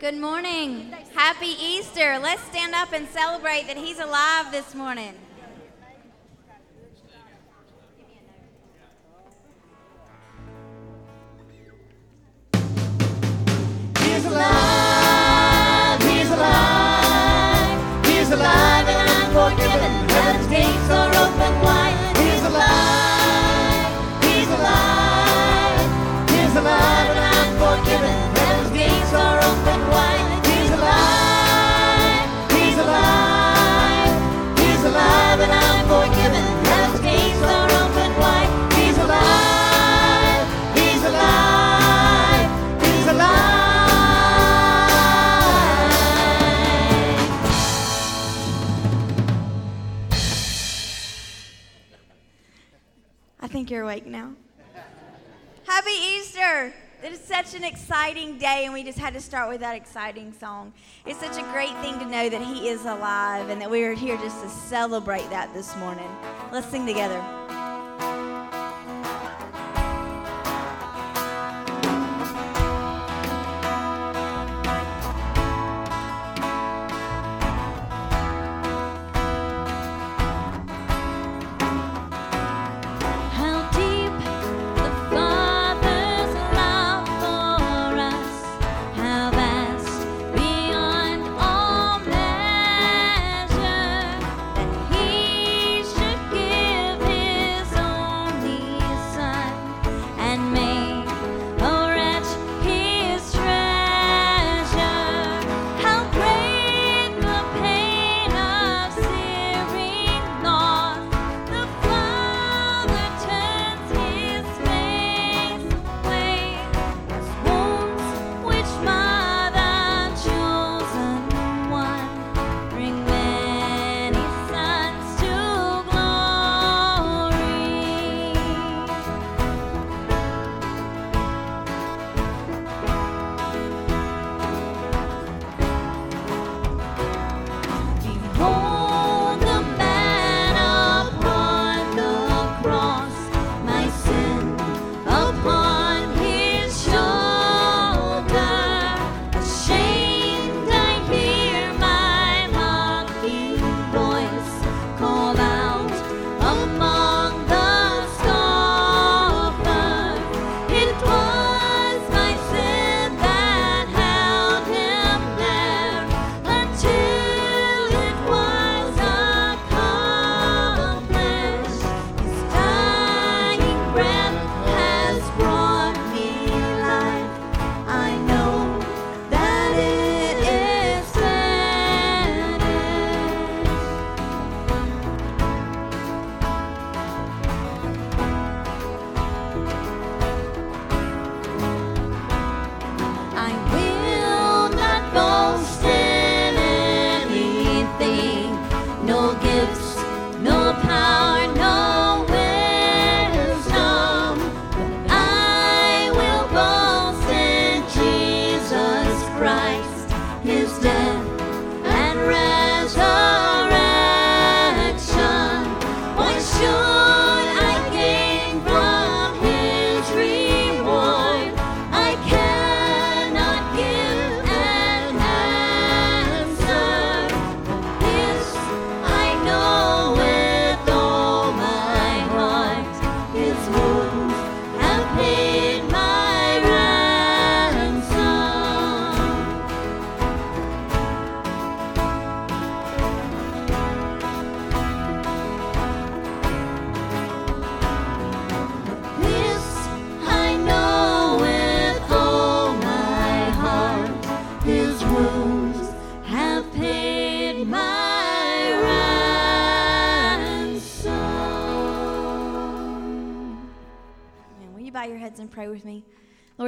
Good 0.00 0.16
morning. 0.16 0.92
Happy 1.14 1.46
Easter. 1.46 2.18
Let's 2.18 2.42
stand 2.42 2.74
up 2.74 2.92
and 2.92 3.06
celebrate 3.08 3.68
that 3.68 3.76
He's 3.76 4.00
alive 4.00 4.50
this 4.50 4.74
morning. 4.74 5.14
You're 53.74 53.82
awake 53.82 54.06
now. 54.06 54.30
Happy 55.66 55.90
Easter! 55.90 56.72
It 57.02 57.12
is 57.12 57.18
such 57.18 57.54
an 57.54 57.64
exciting 57.64 58.38
day, 58.38 58.66
and 58.66 58.72
we 58.72 58.84
just 58.84 59.00
had 59.00 59.14
to 59.14 59.20
start 59.20 59.48
with 59.48 59.60
that 59.62 59.74
exciting 59.74 60.32
song. 60.32 60.72
It's 61.04 61.18
such 61.18 61.36
a 61.36 61.42
great 61.52 61.76
thing 61.78 61.98
to 61.98 62.06
know 62.06 62.28
that 62.28 62.40
He 62.40 62.68
is 62.68 62.84
alive 62.84 63.50
and 63.50 63.60
that 63.60 63.68
we 63.68 63.82
are 63.82 63.92
here 63.92 64.16
just 64.18 64.40
to 64.44 64.48
celebrate 64.48 65.28
that 65.30 65.52
this 65.54 65.76
morning. 65.78 66.08
Let's 66.52 66.68
sing 66.68 66.86
together. 66.86 67.20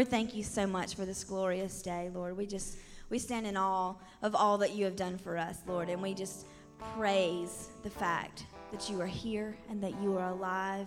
Lord, 0.06 0.12
thank 0.12 0.36
you 0.36 0.44
so 0.44 0.68
much 0.68 0.94
for 0.94 1.04
this 1.04 1.24
glorious 1.24 1.82
day, 1.82 2.12
Lord. 2.14 2.36
We 2.36 2.46
just 2.46 2.78
we 3.10 3.18
stand 3.18 3.44
in 3.44 3.56
awe 3.56 3.96
of 4.22 4.36
all 4.36 4.56
that 4.58 4.72
you 4.72 4.84
have 4.84 4.94
done 4.94 5.18
for 5.18 5.36
us, 5.36 5.58
Lord, 5.66 5.88
and 5.88 6.00
we 6.00 6.14
just 6.14 6.46
praise 6.94 7.70
the 7.82 7.90
fact 7.90 8.44
that 8.70 8.88
you 8.88 9.00
are 9.00 9.06
here 9.06 9.56
and 9.68 9.82
that 9.82 10.00
you 10.00 10.16
are 10.16 10.28
alive 10.28 10.86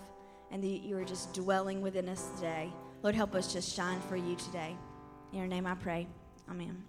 and 0.51 0.63
that 0.63 0.67
you 0.67 0.97
are 0.97 1.03
just 1.03 1.33
dwelling 1.33 1.81
within 1.81 2.07
us 2.07 2.29
today. 2.37 2.71
Lord, 3.03 3.13
help 3.13 3.35
us 3.35 3.51
just 3.51 3.75
shine 3.75 3.99
for 3.99 4.15
you 4.15 4.37
today. 4.37 4.77
In 5.33 5.39
your 5.39 5.47
name 5.47 5.67
I 5.67 5.75
pray. 5.75 6.07
Amen. 6.49 6.81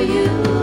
you. 0.00 0.57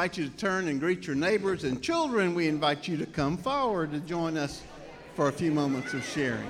invite 0.00 0.16
you 0.16 0.30
to 0.30 0.36
turn 0.38 0.66
and 0.68 0.80
greet 0.80 1.06
your 1.06 1.14
neighbors 1.14 1.64
and 1.64 1.82
children. 1.82 2.34
We 2.34 2.48
invite 2.48 2.88
you 2.88 2.96
to 2.96 3.04
come 3.04 3.36
forward 3.36 3.92
to 3.92 4.00
join 4.00 4.38
us 4.38 4.62
for 5.14 5.28
a 5.28 5.32
few 5.32 5.52
moments 5.52 5.92
of 5.92 6.02
sharing. 6.02 6.48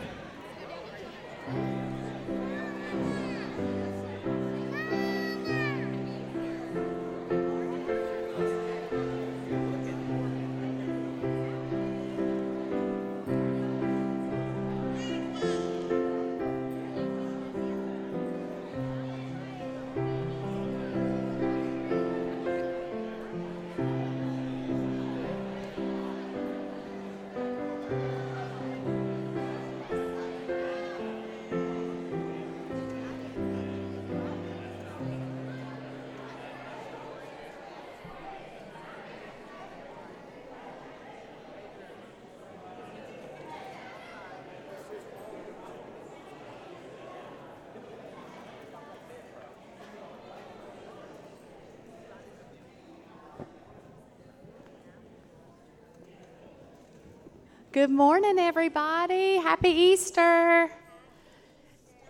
Good 57.72 57.90
morning, 57.90 58.36
everybody. 58.36 59.36
Happy 59.36 59.68
Easter. 59.68 60.68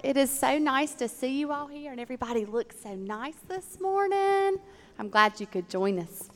It 0.02 0.16
is 0.16 0.30
so 0.30 0.56
nice 0.56 0.94
to 0.94 1.06
see 1.06 1.38
you 1.38 1.52
all 1.52 1.66
here, 1.66 1.92
and 1.92 2.00
everybody 2.00 2.46
looks 2.46 2.76
so 2.82 2.94
nice 2.94 3.36
this 3.46 3.78
morning. 3.78 4.58
I'm 4.98 5.10
glad 5.10 5.38
you 5.38 5.46
could 5.46 5.68
join 5.68 5.98
us. 5.98 6.30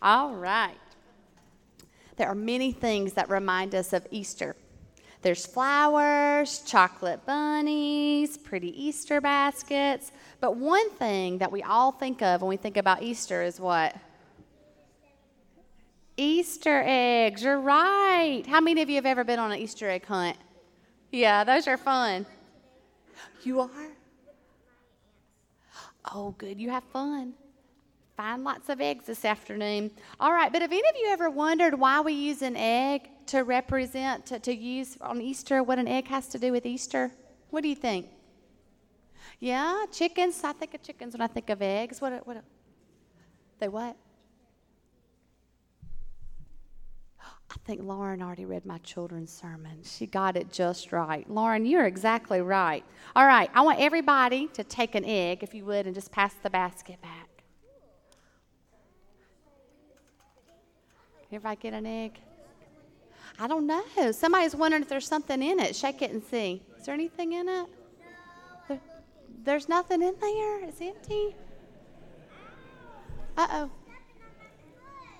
All 0.00 0.36
right. 0.36 0.78
There 2.14 2.28
are 2.28 2.36
many 2.36 2.70
things 2.70 3.14
that 3.14 3.28
remind 3.28 3.74
us 3.74 3.92
of 3.92 4.06
Easter 4.12 4.54
there's 5.22 5.44
flowers, 5.44 6.60
chocolate 6.60 7.26
bunnies, 7.26 8.38
pretty 8.38 8.70
Easter 8.80 9.20
baskets. 9.20 10.12
But 10.40 10.54
one 10.54 10.88
thing 10.90 11.38
that 11.38 11.50
we 11.50 11.64
all 11.64 11.90
think 11.90 12.22
of 12.22 12.42
when 12.42 12.48
we 12.48 12.56
think 12.56 12.76
about 12.76 13.02
Easter 13.02 13.42
is 13.42 13.58
what? 13.58 13.96
Easter 16.16 16.82
eggs. 16.84 17.42
You're 17.42 17.60
right. 17.60 18.44
How 18.46 18.60
many 18.60 18.82
of 18.82 18.88
you 18.88 18.96
have 18.96 19.06
ever 19.06 19.24
been 19.24 19.38
on 19.38 19.52
an 19.52 19.58
Easter 19.58 19.88
egg 19.88 20.06
hunt? 20.06 20.36
Yeah, 21.10 21.44
those 21.44 21.66
are 21.66 21.76
fun. 21.76 22.26
You 23.42 23.60
are? 23.60 23.88
Oh, 26.12 26.34
good. 26.38 26.60
You 26.60 26.70
have 26.70 26.84
fun. 26.84 27.34
Find 28.16 28.44
lots 28.44 28.68
of 28.68 28.80
eggs 28.80 29.06
this 29.06 29.24
afternoon. 29.24 29.90
All 30.20 30.32
right, 30.32 30.52
but 30.52 30.62
have 30.62 30.72
any 30.72 30.80
of 30.80 30.96
you 30.96 31.08
ever 31.08 31.30
wondered 31.30 31.78
why 31.78 32.00
we 32.00 32.12
use 32.12 32.42
an 32.42 32.56
egg 32.56 33.08
to 33.26 33.42
represent, 33.42 34.26
to, 34.26 34.38
to 34.40 34.54
use 34.54 34.98
on 35.00 35.20
Easter, 35.20 35.62
what 35.62 35.78
an 35.78 35.88
egg 35.88 36.08
has 36.08 36.28
to 36.28 36.38
do 36.38 36.52
with 36.52 36.66
Easter? 36.66 37.10
What 37.50 37.62
do 37.62 37.68
you 37.68 37.74
think? 37.74 38.06
Yeah, 39.38 39.86
chickens. 39.90 40.42
I 40.44 40.52
think 40.52 40.74
of 40.74 40.82
chickens 40.82 41.14
when 41.14 41.20
I 41.20 41.26
think 41.26 41.50
of 41.50 41.62
eggs. 41.62 42.00
What? 42.00 42.26
What? 42.26 42.44
They 43.58 43.68
what? 43.68 43.96
I 47.52 47.56
think 47.66 47.82
Lauren 47.82 48.22
already 48.22 48.46
read 48.46 48.64
my 48.64 48.78
children's 48.78 49.30
sermon. 49.30 49.82
She 49.84 50.06
got 50.06 50.38
it 50.38 50.50
just 50.50 50.90
right. 50.90 51.28
Lauren, 51.28 51.66
you're 51.66 51.84
exactly 51.84 52.40
right. 52.40 52.82
All 53.14 53.26
right, 53.26 53.50
I 53.54 53.60
want 53.60 53.78
everybody 53.78 54.46
to 54.54 54.64
take 54.64 54.94
an 54.94 55.04
egg, 55.04 55.42
if 55.42 55.52
you 55.52 55.66
would, 55.66 55.84
and 55.84 55.94
just 55.94 56.10
pass 56.10 56.32
the 56.42 56.48
basket 56.48 57.00
back. 57.02 57.28
Everybody 61.30 61.56
get 61.60 61.74
an 61.74 61.84
egg? 61.84 62.18
I 63.38 63.46
don't 63.46 63.66
know. 63.66 63.82
Somebody's 64.12 64.56
wondering 64.56 64.82
if 64.82 64.88
there's 64.88 65.06
something 65.06 65.42
in 65.42 65.60
it. 65.60 65.76
Shake 65.76 66.00
it 66.00 66.10
and 66.10 66.24
see. 66.24 66.62
Is 66.78 66.86
there 66.86 66.94
anything 66.94 67.34
in 67.34 67.48
it? 67.48 67.66
There, 68.68 68.80
there's 69.44 69.68
nothing 69.68 70.02
in 70.02 70.14
there. 70.20 70.64
It's 70.64 70.80
empty. 70.80 71.36
Uh 73.36 73.46
oh. 73.50 73.70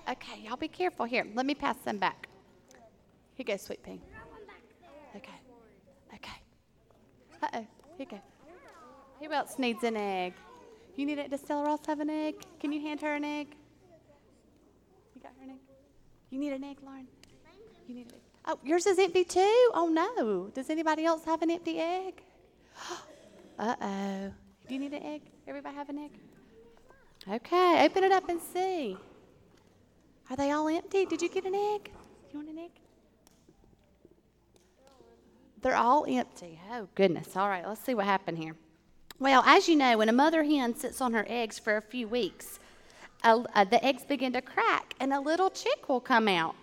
Okay, 0.09 0.41
y'all 0.43 0.57
be 0.57 0.67
careful. 0.67 1.05
Here, 1.05 1.25
let 1.35 1.45
me 1.45 1.55
pass 1.55 1.77
them 1.77 1.97
back. 1.97 2.22
Here 3.35 3.45
goes, 3.45 3.61
Sweet 3.61 3.83
Pea. 3.83 3.99
Okay. 5.15 5.29
Okay. 6.13 6.41
Uh 7.41 7.47
oh. 7.53 7.57
Here 7.59 7.67
you 7.99 8.05
go. 8.05 8.21
Who 9.19 9.31
else 9.31 9.57
needs 9.57 9.83
an 9.83 9.97
egg? 9.97 10.33
You 10.95 11.05
need 11.05 11.17
it? 11.17 11.31
Does 11.31 11.41
Stella 11.41 11.63
Ross 11.65 11.85
have 11.87 11.99
an 11.99 12.09
egg? 12.09 12.35
Can 12.59 12.71
you 12.71 12.81
hand 12.81 13.01
her 13.01 13.15
an 13.15 13.23
egg? 13.23 13.55
You 15.15 15.21
got 15.21 15.31
her 15.37 15.43
an 15.43 15.51
egg? 15.51 15.59
You 16.29 16.39
need 16.39 16.53
an 16.53 16.63
egg, 16.63 16.77
Lauren? 16.83 17.07
You 17.87 17.95
need 17.95 18.07
an 18.07 18.13
egg. 18.15 18.21
Oh, 18.45 18.59
yours 18.63 18.85
is 18.85 18.99
empty 18.99 19.23
too? 19.23 19.71
Oh 19.73 19.87
no. 19.87 20.49
Does 20.53 20.69
anybody 20.69 21.05
else 21.05 21.23
have 21.25 21.41
an 21.41 21.51
empty 21.51 21.79
egg? 21.79 22.21
Uh 23.59 23.75
oh. 23.79 24.33
Do 24.67 24.73
you 24.73 24.79
need 24.79 24.93
an 24.93 25.03
egg? 25.03 25.21
Everybody 25.47 25.75
have 25.75 25.87
an 25.89 25.99
egg? 25.99 26.11
Okay, 27.31 27.85
open 27.85 28.03
it 28.03 28.11
up 28.11 28.27
and 28.27 28.41
see. 28.41 28.97
Are 30.29 30.35
they 30.35 30.49
all 30.49 30.67
empty? 30.67 31.05
Did 31.05 31.21
you 31.21 31.29
get 31.29 31.45
an 31.45 31.53
egg? 31.53 31.91
You 32.31 32.39
want 32.39 32.49
an 32.49 32.57
egg? 32.57 32.71
They're 35.63 35.75
all 35.75 36.05
empty. 36.07 36.59
Oh, 36.71 36.87
goodness. 36.93 37.35
All 37.35 37.47
right, 37.47 37.65
let's 37.67 37.81
see 37.81 37.95
what 37.95 38.05
happened 38.05 38.37
here. 38.37 38.55
Well, 39.19 39.43
as 39.45 39.69
you 39.69 39.75
know, 39.75 39.97
when 39.97 40.09
a 40.09 40.13
mother 40.13 40.43
hen 40.43 40.75
sits 40.75 40.99
on 40.99 41.13
her 41.13 41.25
eggs 41.29 41.57
for 41.57 41.77
a 41.77 41.81
few 41.81 42.07
weeks, 42.07 42.59
uh, 43.23 43.63
the 43.63 43.83
eggs 43.83 44.03
begin 44.03 44.33
to 44.33 44.41
crack 44.41 44.93
and 44.99 45.13
a 45.13 45.19
little 45.19 45.49
chick 45.49 45.87
will 45.87 46.01
come 46.01 46.27
out. 46.27 46.55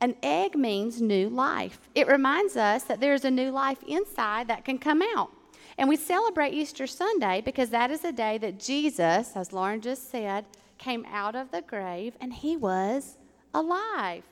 An 0.00 0.16
egg 0.22 0.56
means 0.56 1.00
new 1.00 1.28
life. 1.28 1.78
It 1.94 2.08
reminds 2.08 2.56
us 2.56 2.82
that 2.84 3.00
there's 3.00 3.24
a 3.24 3.30
new 3.30 3.52
life 3.52 3.80
inside 3.86 4.48
that 4.48 4.64
can 4.64 4.78
come 4.78 5.00
out. 5.16 5.30
And 5.78 5.88
we 5.88 5.96
celebrate 5.96 6.52
Easter 6.52 6.88
Sunday 6.88 7.40
because 7.44 7.70
that 7.70 7.92
is 7.92 8.04
a 8.04 8.10
day 8.10 8.36
that 8.38 8.58
Jesus, 8.58 9.36
as 9.36 9.52
Lauren 9.52 9.80
just 9.80 10.10
said, 10.10 10.44
came 10.78 11.06
out 11.12 11.36
of 11.36 11.52
the 11.52 11.62
grave 11.62 12.14
and 12.20 12.32
he 12.32 12.56
was 12.56 13.16
alive. 13.54 14.24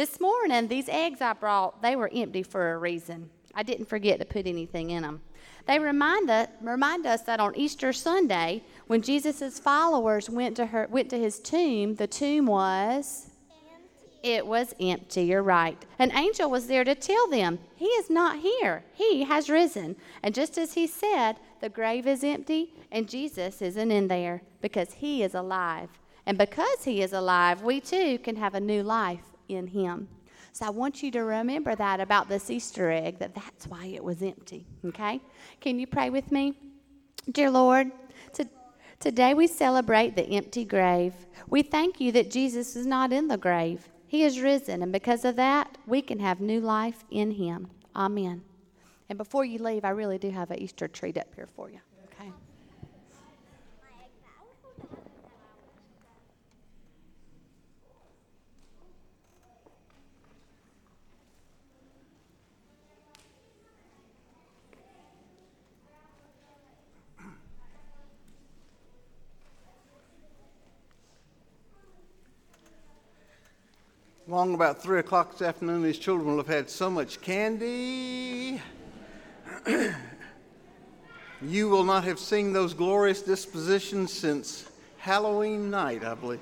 This 0.00 0.18
morning, 0.18 0.66
these 0.66 0.88
eggs 0.88 1.20
I 1.20 1.34
brought, 1.34 1.82
they 1.82 1.94
were 1.94 2.10
empty 2.10 2.42
for 2.42 2.72
a 2.72 2.78
reason. 2.78 3.28
I 3.54 3.62
didn't 3.62 3.84
forget 3.84 4.18
to 4.18 4.24
put 4.24 4.46
anything 4.46 4.88
in 4.88 5.02
them. 5.02 5.20
They 5.66 5.78
remind 5.78 6.30
us, 6.30 6.48
remind 6.62 7.04
us 7.04 7.20
that 7.24 7.38
on 7.38 7.54
Easter 7.54 7.92
Sunday, 7.92 8.62
when 8.86 9.02
Jesus' 9.02 9.58
followers 9.58 10.30
went 10.30 10.56
to, 10.56 10.64
her, 10.64 10.88
went 10.90 11.10
to 11.10 11.18
his 11.18 11.38
tomb, 11.38 11.96
the 11.96 12.06
tomb 12.06 12.46
was 12.46 13.28
it 14.22 14.46
was 14.46 14.74
empty, 14.80 15.24
you're 15.24 15.42
right. 15.42 15.76
An 15.98 16.12
angel 16.12 16.48
was 16.48 16.66
there 16.66 16.84
to 16.84 16.94
tell 16.94 17.28
them, 17.28 17.58
He 17.76 17.84
is 17.84 18.08
not 18.08 18.38
here. 18.38 18.84
He 18.94 19.24
has 19.24 19.50
risen. 19.50 19.96
And 20.22 20.34
just 20.34 20.56
as 20.56 20.72
he 20.72 20.86
said, 20.86 21.36
the 21.60 21.68
grave 21.68 22.06
is 22.06 22.24
empty 22.24 22.72
and 22.90 23.06
Jesus 23.06 23.60
isn't 23.60 23.90
in 23.90 24.08
there 24.08 24.40
because 24.62 24.94
he 24.94 25.22
is 25.22 25.34
alive. 25.34 25.90
And 26.24 26.38
because 26.38 26.84
he 26.84 27.02
is 27.02 27.12
alive, 27.12 27.60
we 27.62 27.82
too 27.82 28.18
can 28.20 28.36
have 28.36 28.54
a 28.54 28.60
new 28.60 28.82
life 28.82 29.29
in 29.50 29.66
him. 29.66 30.08
So 30.52 30.66
I 30.66 30.70
want 30.70 31.02
you 31.02 31.10
to 31.12 31.20
remember 31.20 31.74
that 31.74 32.00
about 32.00 32.28
this 32.28 32.50
Easter 32.50 32.90
egg, 32.90 33.18
that 33.18 33.34
that's 33.34 33.66
why 33.66 33.86
it 33.86 34.02
was 34.02 34.22
empty. 34.22 34.66
Okay? 34.84 35.20
Can 35.60 35.78
you 35.78 35.86
pray 35.86 36.10
with 36.10 36.32
me? 36.32 36.54
Dear 37.30 37.50
Lord, 37.50 37.90
to, 38.34 38.48
today 38.98 39.34
we 39.34 39.46
celebrate 39.46 40.16
the 40.16 40.28
empty 40.28 40.64
grave. 40.64 41.14
We 41.48 41.62
thank 41.62 42.00
you 42.00 42.10
that 42.12 42.30
Jesus 42.30 42.74
is 42.74 42.86
not 42.86 43.12
in 43.12 43.28
the 43.28 43.36
grave. 43.36 43.88
He 44.06 44.24
is 44.24 44.40
risen, 44.40 44.82
and 44.82 44.90
because 44.90 45.24
of 45.24 45.36
that, 45.36 45.78
we 45.86 46.02
can 46.02 46.18
have 46.18 46.40
new 46.40 46.60
life 46.60 47.04
in 47.12 47.30
Him. 47.30 47.68
Amen. 47.94 48.42
And 49.08 49.16
before 49.16 49.44
you 49.44 49.58
leave, 49.60 49.84
I 49.84 49.90
really 49.90 50.18
do 50.18 50.30
have 50.30 50.50
an 50.50 50.58
Easter 50.58 50.88
treat 50.88 51.16
up 51.16 51.32
here 51.36 51.46
for 51.46 51.70
you. 51.70 51.78
Along 74.30 74.54
about 74.54 74.80
3 74.80 75.00
o'clock 75.00 75.32
this 75.32 75.42
afternoon, 75.42 75.82
these 75.82 75.98
children 75.98 76.28
will 76.28 76.36
have 76.36 76.46
had 76.46 76.70
so 76.70 76.88
much 76.88 77.20
candy. 77.20 78.62
you 81.42 81.68
will 81.68 81.82
not 81.82 82.04
have 82.04 82.20
seen 82.20 82.52
those 82.52 82.72
glorious 82.72 83.22
dispositions 83.22 84.12
since 84.12 84.70
Halloween 84.98 85.68
night, 85.68 86.04
I 86.04 86.14
believe. 86.14 86.38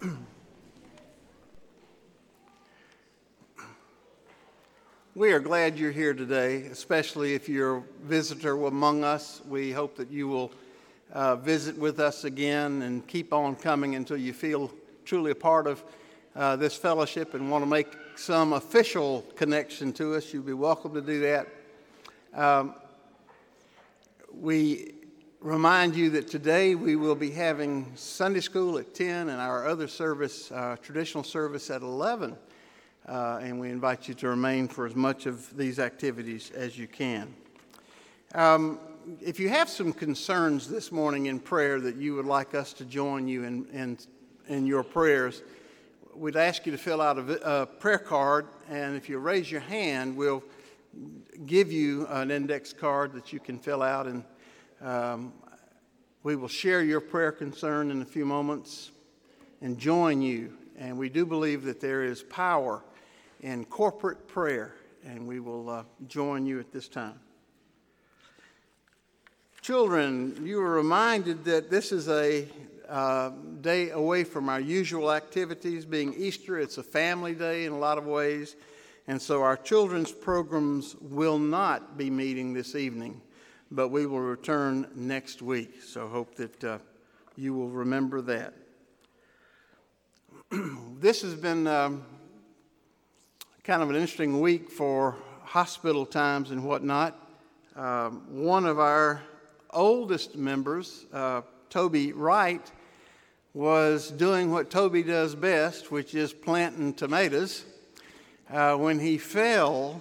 We 5.14 5.32
are 5.32 5.40
glad 5.40 5.78
you're 5.78 5.92
here 5.92 6.12
today, 6.12 6.66
especially 6.66 7.32
if 7.34 7.48
you're 7.48 7.78
a 7.78 7.82
visitor 8.02 8.66
among 8.66 9.02
us. 9.02 9.40
We 9.48 9.72
hope 9.72 9.96
that 9.96 10.10
you 10.10 10.28
will 10.28 10.52
uh, 11.12 11.36
visit 11.36 11.76
with 11.78 12.00
us 12.00 12.24
again 12.24 12.82
and 12.82 13.06
keep 13.06 13.32
on 13.32 13.56
coming 13.56 13.94
until 13.94 14.16
you 14.16 14.32
feel 14.32 14.70
truly 15.04 15.30
a 15.30 15.34
part 15.34 15.66
of 15.66 15.82
uh, 16.34 16.56
this 16.56 16.76
fellowship 16.76 17.34
and 17.34 17.50
want 17.50 17.62
to 17.62 17.70
make 17.70 17.88
some 18.16 18.52
official 18.52 19.22
connection 19.36 19.92
to 19.92 20.14
us. 20.14 20.32
You'll 20.32 20.42
be 20.42 20.52
welcome 20.52 20.92
to 20.94 21.00
do 21.00 21.20
that. 21.20 21.48
Um, 22.34 22.74
we 24.34 24.94
remind 25.40 25.94
you 25.94 26.10
that 26.10 26.28
today 26.28 26.74
we 26.74 26.96
will 26.96 27.14
be 27.14 27.30
having 27.30 27.90
Sunday 27.94 28.40
school 28.40 28.78
at 28.78 28.94
10 28.94 29.28
and 29.28 29.40
our 29.40 29.66
other 29.66 29.88
service, 29.88 30.50
uh, 30.50 30.76
traditional 30.82 31.24
service, 31.24 31.70
at 31.70 31.82
11. 31.82 32.36
Uh, 33.06 33.38
and 33.40 33.60
we 33.60 33.70
invite 33.70 34.08
you 34.08 34.14
to 34.14 34.28
remain 34.28 34.66
for 34.66 34.86
as 34.86 34.96
much 34.96 35.26
of 35.26 35.56
these 35.56 35.78
activities 35.78 36.50
as 36.50 36.76
you 36.76 36.88
can. 36.88 37.32
Um, 38.34 38.80
if 39.20 39.38
you 39.38 39.48
have 39.48 39.68
some 39.68 39.92
concerns 39.92 40.68
this 40.68 40.90
morning 40.90 41.26
in 41.26 41.38
prayer 41.38 41.80
that 41.80 41.96
you 41.96 42.14
would 42.16 42.26
like 42.26 42.54
us 42.54 42.72
to 42.74 42.84
join 42.84 43.28
you 43.28 43.44
in, 43.44 43.66
in, 43.72 43.98
in 44.48 44.66
your 44.66 44.82
prayers, 44.82 45.42
we'd 46.14 46.36
ask 46.36 46.66
you 46.66 46.72
to 46.72 46.78
fill 46.78 47.00
out 47.00 47.18
a, 47.18 47.60
a, 47.62 47.66
prayer 47.66 47.98
card. 47.98 48.48
And 48.68 48.96
if 48.96 49.08
you 49.08 49.18
raise 49.18 49.50
your 49.50 49.60
hand, 49.60 50.16
we'll 50.16 50.42
give 51.46 51.70
you 51.70 52.06
an 52.08 52.30
index 52.30 52.72
card 52.72 53.12
that 53.12 53.32
you 53.32 53.38
can 53.38 53.58
fill 53.58 53.82
out. 53.82 54.06
And 54.06 54.24
um, 54.80 55.32
we 56.24 56.34
will 56.34 56.48
share 56.48 56.82
your 56.82 57.00
prayer 57.00 57.30
concern 57.30 57.92
in 57.92 58.02
a 58.02 58.06
few 58.06 58.24
moments 58.24 58.90
and 59.60 59.78
join 59.78 60.20
you. 60.20 60.56
And 60.76 60.98
we 60.98 61.08
do 61.08 61.24
believe 61.24 61.62
that 61.64 61.80
there 61.80 62.02
is 62.02 62.24
power 62.24 62.82
in 63.40 63.64
corporate 63.66 64.26
prayer. 64.26 64.74
And 65.04 65.28
we 65.28 65.38
will 65.38 65.70
uh, 65.70 65.84
join 66.08 66.44
you 66.44 66.58
at 66.58 66.72
this 66.72 66.88
time. 66.88 67.20
Children, 69.66 70.42
you 70.44 70.60
are 70.60 70.70
reminded 70.70 71.44
that 71.46 71.70
this 71.70 71.90
is 71.90 72.08
a 72.08 72.46
uh, 72.88 73.30
day 73.62 73.90
away 73.90 74.22
from 74.22 74.48
our 74.48 74.60
usual 74.60 75.10
activities. 75.10 75.84
Being 75.84 76.14
Easter, 76.14 76.60
it's 76.60 76.78
a 76.78 76.84
family 76.84 77.34
day 77.34 77.64
in 77.64 77.72
a 77.72 77.76
lot 77.76 77.98
of 77.98 78.06
ways. 78.06 78.54
And 79.08 79.20
so 79.20 79.42
our 79.42 79.56
children's 79.56 80.12
programs 80.12 80.94
will 81.00 81.40
not 81.40 81.98
be 81.98 82.10
meeting 82.10 82.54
this 82.54 82.76
evening, 82.76 83.20
but 83.72 83.88
we 83.88 84.06
will 84.06 84.20
return 84.20 84.86
next 84.94 85.42
week. 85.42 85.82
So 85.82 86.06
hope 86.06 86.36
that 86.36 86.62
uh, 86.62 86.78
you 87.36 87.52
will 87.52 87.70
remember 87.70 88.20
that. 88.20 88.54
this 91.00 91.22
has 91.22 91.34
been 91.34 91.66
um, 91.66 92.04
kind 93.64 93.82
of 93.82 93.90
an 93.90 93.96
interesting 93.96 94.40
week 94.40 94.70
for 94.70 95.16
hospital 95.42 96.06
times 96.06 96.52
and 96.52 96.62
whatnot. 96.62 97.18
Um, 97.74 98.22
one 98.30 98.64
of 98.64 98.78
our 98.78 99.22
oldest 99.76 100.36
members, 100.36 101.04
uh, 101.12 101.42
Toby 101.68 102.12
Wright, 102.12 102.72
was 103.52 104.10
doing 104.10 104.50
what 104.50 104.70
Toby 104.70 105.02
does 105.02 105.34
best, 105.34 105.92
which 105.92 106.14
is 106.14 106.32
planting 106.32 106.94
tomatoes, 106.94 107.64
uh, 108.50 108.74
when 108.76 108.98
he 108.98 109.18
fell 109.18 110.00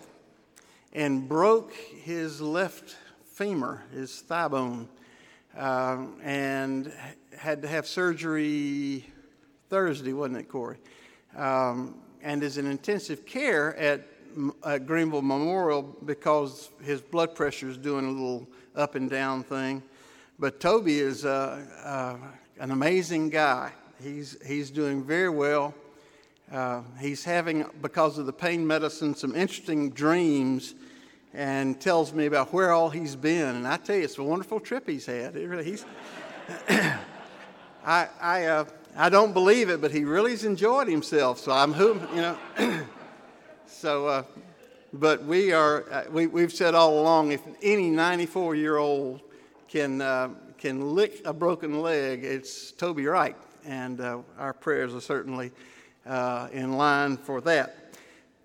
and 0.94 1.28
broke 1.28 1.74
his 1.74 2.40
left 2.40 2.96
femur, 3.26 3.84
his 3.92 4.22
thigh 4.22 4.48
bone, 4.48 4.88
uh, 5.58 5.98
and 6.24 6.92
had 7.38 7.62
to 7.62 7.68
have 7.68 7.86
surgery 7.86 9.06
Thursday, 9.70 10.14
wasn't 10.14 10.38
it, 10.38 10.50
Corey? 10.50 10.78
Um, 11.36 11.96
and 12.22 12.42
is 12.44 12.58
in 12.58 12.66
intensive 12.66 13.26
care 13.26 13.76
at, 13.76 14.08
at 14.66 14.88
Greenville 14.88 15.22
Memorial 15.22 15.82
because 16.06 16.70
his 16.82 17.02
blood 17.02 17.36
pressure 17.36 17.70
is 17.70 17.78
doing 17.78 18.06
a 18.06 18.12
little 18.12 18.48
up 18.76 18.96
and 18.96 19.10
down 19.10 19.44
thing. 19.44 19.82
But 20.38 20.60
Toby 20.60 21.00
is 21.00 21.26
uh, 21.26 21.66
uh, 21.84 22.18
an 22.60 22.72
amazing 22.72 23.30
guy. 23.30 23.72
He's, 24.02 24.38
he's 24.46 24.70
doing 24.70 25.04
very 25.04 25.30
well. 25.30 25.74
Uh, 26.52 26.82
he's 27.00 27.24
having, 27.24 27.66
because 27.82 28.18
of 28.18 28.26
the 28.26 28.34
pain 28.34 28.66
medicine, 28.68 29.16
some 29.16 29.36
interesting 29.36 29.92
dreams 29.92 30.76
and 31.34 31.80
tells 31.80 32.14
me 32.14 32.26
about 32.26 32.54
where 32.54 32.72
all 32.72 32.90
he's 32.90 33.16
been. 33.16 33.56
And 33.56 33.68
I 33.68 33.78
tell 33.78 33.96
you, 33.96 34.04
it's 34.04 34.18
a 34.18 34.24
wonderful 34.24 34.60
trip 34.60 34.88
he's 34.88 35.06
had. 35.06 35.36
It 35.36 35.48
really, 35.48 35.64
he's, 35.64 35.86
I, 37.86 38.08
I, 38.22 38.46
uh, 38.46 38.66
I 38.96 39.10
don't 39.10 39.34
believe 39.34 39.70
it, 39.70 39.82
but 39.82 39.92
he 39.92 40.04
really's 40.06 40.46
enjoyed 40.46 40.88
himself. 40.88 41.40
So 41.40 41.52
I'm 41.52 41.74
who, 41.74 42.00
you 42.14 42.22
know. 42.22 42.38
so, 43.68 44.08
uh, 44.08 44.24
but 45.00 45.26
we 45.26 45.52
are, 45.52 45.92
uh, 45.92 46.04
we, 46.10 46.28
we've 46.28 46.54
said 46.54 46.74
all 46.74 47.00
along, 47.00 47.32
if 47.32 47.42
any 47.62 47.90
94 47.90 48.56
year 48.56 48.78
old 48.78 49.22
can, 49.68 50.02
uh, 50.02 50.30
can 50.58 50.96
lick 50.96 51.22
a 51.26 51.34
broken 51.34 51.82
leg, 51.82 52.24
it's 52.24 52.72
Toby 52.72 53.06
Wright. 53.06 53.36
And 53.66 54.00
uh, 54.00 54.20
our 54.38 54.54
prayers 54.54 54.94
are 54.94 55.02
certainly 55.02 55.52
uh, 56.06 56.48
in 56.54 56.74
line 56.74 57.18
for 57.18 57.42
that. 57.42 57.94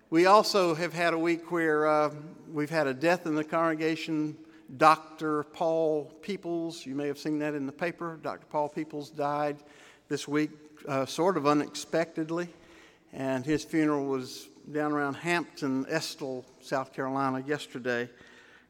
We 0.09 0.25
also 0.25 0.75
have 0.75 0.93
had 0.93 1.13
a 1.13 1.17
week 1.17 1.51
where 1.51 1.87
uh, 1.87 2.11
we've 2.51 2.69
had 2.69 2.87
a 2.87 2.93
death 2.93 3.25
in 3.25 3.35
the 3.35 3.45
congregation. 3.45 4.35
Dr. 4.77 5.43
Paul 5.43 6.11
Peoples, 6.21 6.85
you 6.85 6.95
may 6.95 7.07
have 7.07 7.17
seen 7.17 7.39
that 7.39 7.53
in 7.53 7.65
the 7.65 7.71
paper. 7.71 8.19
Dr. 8.21 8.45
Paul 8.47 8.67
Peoples 8.67 9.09
died 9.09 9.57
this 10.09 10.27
week, 10.27 10.51
uh, 10.87 11.05
sort 11.05 11.37
of 11.37 11.47
unexpectedly, 11.47 12.49
and 13.13 13.45
his 13.45 13.63
funeral 13.63 14.05
was 14.05 14.49
down 14.71 14.93
around 14.93 15.15
Hampton, 15.15 15.85
Estill, 15.89 16.45
South 16.61 16.93
Carolina, 16.93 17.43
yesterday. 17.45 18.09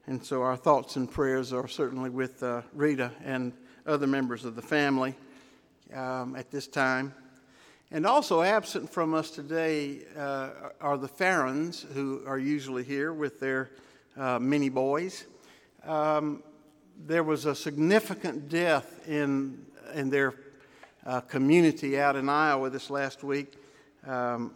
And 0.07 0.23
so 0.25 0.41
our 0.41 0.57
thoughts 0.57 0.95
and 0.95 1.09
prayers 1.09 1.53
are 1.53 1.67
certainly 1.67 2.09
with 2.09 2.41
uh, 2.41 2.63
Rita 2.73 3.11
and 3.23 3.53
other 3.85 4.07
members 4.07 4.43
of 4.45 4.55
the 4.55 4.61
family 4.61 5.15
um, 5.93 6.35
at 6.35 6.49
this 6.49 6.67
time. 6.67 7.13
And 7.91 8.05
also 8.05 8.41
absent 8.41 8.89
from 8.89 9.13
us 9.13 9.31
today 9.31 9.99
uh, 10.17 10.49
are 10.79 10.97
the 10.97 11.07
Farrens, 11.07 11.85
who 11.93 12.23
are 12.25 12.39
usually 12.39 12.83
here 12.83 13.13
with 13.13 13.39
their 13.39 13.69
uh, 14.17 14.39
mini 14.39 14.69
boys. 14.69 15.25
Um, 15.85 16.41
there 17.05 17.23
was 17.23 17.45
a 17.45 17.53
significant 17.53 18.49
death 18.49 19.07
in, 19.07 19.65
in 19.93 20.09
their 20.09 20.33
uh, 21.05 21.21
community 21.21 21.99
out 21.99 22.15
in 22.15 22.29
Iowa 22.29 22.69
this 22.69 22.89
last 22.89 23.23
week. 23.23 23.53
Um, 24.07 24.53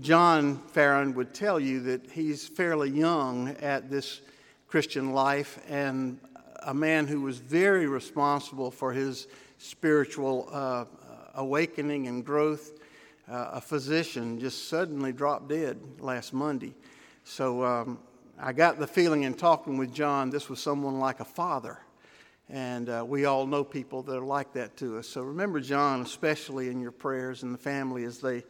John 0.00 0.56
Farron 0.68 1.14
would 1.14 1.34
tell 1.34 1.60
you 1.60 1.80
that 1.80 2.10
he's 2.10 2.48
fairly 2.48 2.88
young 2.88 3.48
at 3.60 3.90
this 3.90 4.22
Christian 4.66 5.12
life 5.12 5.58
and 5.68 6.18
a 6.62 6.72
man 6.72 7.06
who 7.06 7.20
was 7.20 7.38
very 7.38 7.86
responsible 7.86 8.70
for 8.70 8.92
his 8.92 9.26
spiritual 9.58 10.48
uh, 10.50 10.86
awakening 11.34 12.06
and 12.06 12.24
growth. 12.24 12.78
Uh, 13.30 13.50
a 13.52 13.60
physician 13.60 14.40
just 14.40 14.68
suddenly 14.68 15.12
dropped 15.12 15.48
dead 15.48 15.78
last 16.00 16.32
Monday. 16.32 16.74
So 17.24 17.62
um, 17.62 17.98
I 18.38 18.52
got 18.54 18.78
the 18.78 18.86
feeling 18.86 19.24
in 19.24 19.34
talking 19.34 19.76
with 19.76 19.92
John, 19.92 20.30
this 20.30 20.48
was 20.48 20.60
someone 20.60 21.00
like 21.00 21.20
a 21.20 21.24
father. 21.24 21.78
And 22.48 22.88
uh, 22.88 23.04
we 23.06 23.26
all 23.26 23.46
know 23.46 23.62
people 23.62 24.02
that 24.04 24.16
are 24.16 24.24
like 24.24 24.54
that 24.54 24.76
to 24.78 24.98
us. 24.98 25.06
So 25.06 25.22
remember 25.22 25.60
John, 25.60 26.00
especially 26.00 26.68
in 26.68 26.80
your 26.80 26.92
prayers 26.92 27.42
and 27.42 27.52
the 27.52 27.58
family 27.58 28.04
as 28.04 28.20
they 28.20 28.42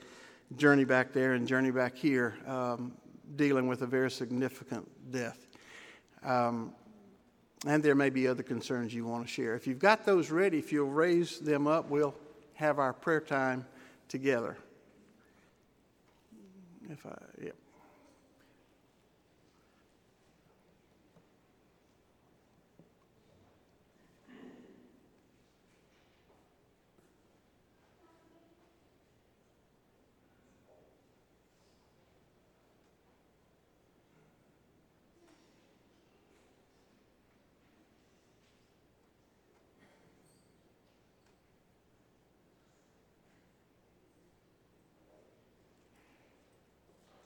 journey 0.56 0.84
back 0.84 1.12
there 1.12 1.34
and 1.34 1.46
journey 1.46 1.70
back 1.70 1.96
here, 1.96 2.34
um, 2.46 2.92
dealing 3.36 3.66
with 3.66 3.82
a 3.82 3.86
very 3.86 4.10
significant 4.10 4.88
death. 5.10 5.46
Um, 6.22 6.72
and 7.66 7.82
there 7.82 7.94
may 7.94 8.10
be 8.10 8.26
other 8.26 8.42
concerns 8.42 8.92
you 8.92 9.06
want 9.06 9.26
to 9.26 9.32
share. 9.32 9.54
If 9.54 9.66
you've 9.66 9.78
got 9.78 10.04
those 10.04 10.30
ready, 10.30 10.58
if 10.58 10.72
you'll 10.72 10.90
raise 10.90 11.38
them 11.38 11.66
up, 11.66 11.90
we'll 11.90 12.14
have 12.54 12.78
our 12.78 12.92
prayer 12.92 13.20
time 13.20 13.64
together. 14.08 14.56
If 16.90 17.06
I, 17.06 17.16
yeah. 17.42 17.50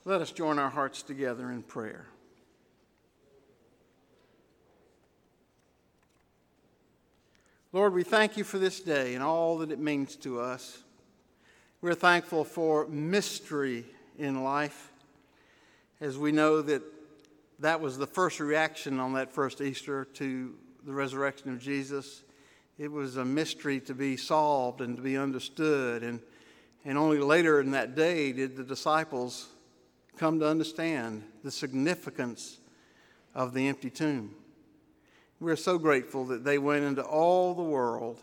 Let 0.07 0.21
us 0.21 0.31
join 0.31 0.61
our 0.61 0.71
hearts 0.71 1.03
together 1.03 1.51
in 1.51 1.65
prayer. 1.65 2.07
Lord, 7.73 7.93
we 7.93 8.05
thank 8.05 8.37
you 8.37 8.45
for 8.45 8.59
this 8.59 8.79
day 8.79 9.17
and 9.17 9.25
all 9.25 9.59
that 9.59 9.73
it 9.73 9.81
means 9.81 10.15
to 10.19 10.39
us. 10.39 10.79
We're 11.81 11.97
thankful 11.97 12.45
for 12.45 12.87
mystery 12.87 13.85
in 14.17 14.45
life, 14.45 14.93
as 16.01 16.17
we 16.17 16.31
know 16.31 16.63
that 16.63 16.83
that 17.59 17.81
was 17.81 17.99
the 17.99 18.07
first 18.07 18.39
reaction 18.39 19.01
on 19.01 19.15
that 19.15 19.33
first 19.33 19.61
Easter 19.61 20.05
to 20.05 20.55
the 20.85 20.93
resurrection 20.93 21.53
of 21.53 21.59
Jesus. 21.59 22.23
It 22.79 22.93
was 22.93 23.17
a 23.17 23.25
mystery 23.25 23.81
to 23.81 23.93
be 23.93 24.17
solved 24.17 24.81
and 24.81 24.95
to 24.99 25.03
be 25.03 25.17
understood. 25.17 26.05
And, 26.05 26.21
and 26.85 26.97
only 26.97 27.19
later 27.19 27.61
in 27.61 27.73
that 27.73 27.97
day 27.97 28.31
did 28.31 28.57
the 28.57 28.63
disciples 28.63 29.49
come 30.17 30.41
to 30.41 30.49
understand 30.49 31.23
the 31.45 31.51
significance 31.51 32.59
of 33.35 33.53
the 33.55 33.69
empty 33.69 33.91
tomb. 33.91 34.35
We're 35.41 35.57
so 35.57 35.79
grateful 35.79 36.25
that 36.27 36.45
they 36.45 36.59
went 36.59 36.85
into 36.85 37.03
all 37.03 37.55
the 37.55 37.63
world 37.63 38.21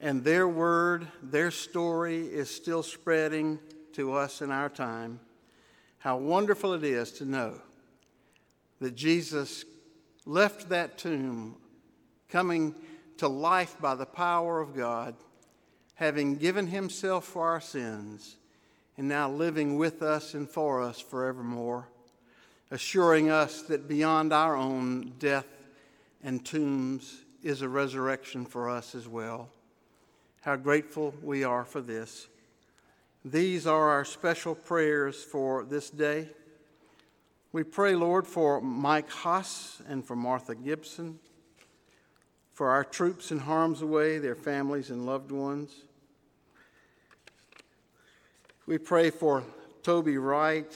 and 0.00 0.22
their 0.22 0.46
word, 0.46 1.08
their 1.22 1.50
story 1.50 2.20
is 2.20 2.48
still 2.48 2.82
spreading 2.82 3.58
to 3.94 4.14
us 4.14 4.40
in 4.40 4.50
our 4.50 4.68
time. 4.68 5.20
How 5.98 6.16
wonderful 6.16 6.72
it 6.74 6.84
is 6.84 7.10
to 7.12 7.24
know 7.24 7.60
that 8.80 8.94
Jesus 8.94 9.64
left 10.24 10.68
that 10.68 10.98
tomb 10.98 11.56
coming 12.28 12.74
to 13.16 13.26
life 13.26 13.76
by 13.80 13.96
the 13.96 14.06
power 14.06 14.60
of 14.60 14.76
God, 14.76 15.16
having 15.94 16.36
given 16.36 16.68
himself 16.68 17.24
for 17.24 17.48
our 17.48 17.60
sins 17.60 18.36
and 18.98 19.08
now 19.08 19.30
living 19.30 19.78
with 19.78 20.02
us 20.02 20.34
and 20.34 20.50
for 20.50 20.82
us 20.82 20.98
forevermore, 21.00 21.88
assuring 22.72 23.30
us 23.30 23.62
that 23.62 23.86
beyond 23.88 24.32
our 24.32 24.56
own 24.56 25.12
death 25.20 25.46
and 26.22 26.44
tombs 26.44 27.20
is 27.44 27.62
a 27.62 27.68
resurrection 27.68 28.44
for 28.44 28.68
us 28.68 28.96
as 28.96 29.06
well. 29.06 29.48
How 30.40 30.56
grateful 30.56 31.14
we 31.22 31.44
are 31.44 31.64
for 31.64 31.80
this. 31.80 32.26
These 33.24 33.68
are 33.68 33.88
our 33.90 34.04
special 34.04 34.56
prayers 34.56 35.22
for 35.22 35.64
this 35.64 35.90
day. 35.90 36.30
We 37.52 37.62
pray, 37.62 37.94
Lord, 37.94 38.26
for 38.26 38.60
Mike 38.60 39.10
Haas 39.10 39.80
and 39.88 40.04
for 40.04 40.16
Martha 40.16 40.56
Gibson, 40.56 41.20
for 42.52 42.70
our 42.70 42.84
troops 42.84 43.30
in 43.30 43.38
harm's 43.38 43.82
way, 43.82 44.18
their 44.18 44.34
families 44.34 44.90
and 44.90 45.06
loved 45.06 45.30
ones 45.30 45.84
we 48.68 48.76
pray 48.76 49.08
for 49.08 49.42
Toby 49.82 50.18
Wright 50.18 50.70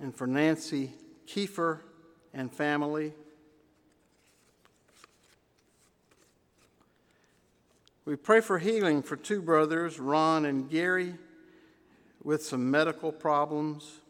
and 0.00 0.12
for 0.12 0.26
Nancy 0.26 0.90
Kiefer 1.24 1.78
and 2.34 2.52
family. 2.52 3.12
We 8.04 8.16
pray 8.16 8.40
for 8.40 8.58
healing 8.58 9.04
for 9.04 9.14
two 9.14 9.40
brothers, 9.40 10.00
Ron 10.00 10.46
and 10.46 10.68
Gary, 10.68 11.14
with 12.24 12.44
some 12.44 12.68
medical 12.72 13.12
problems. 13.12 14.00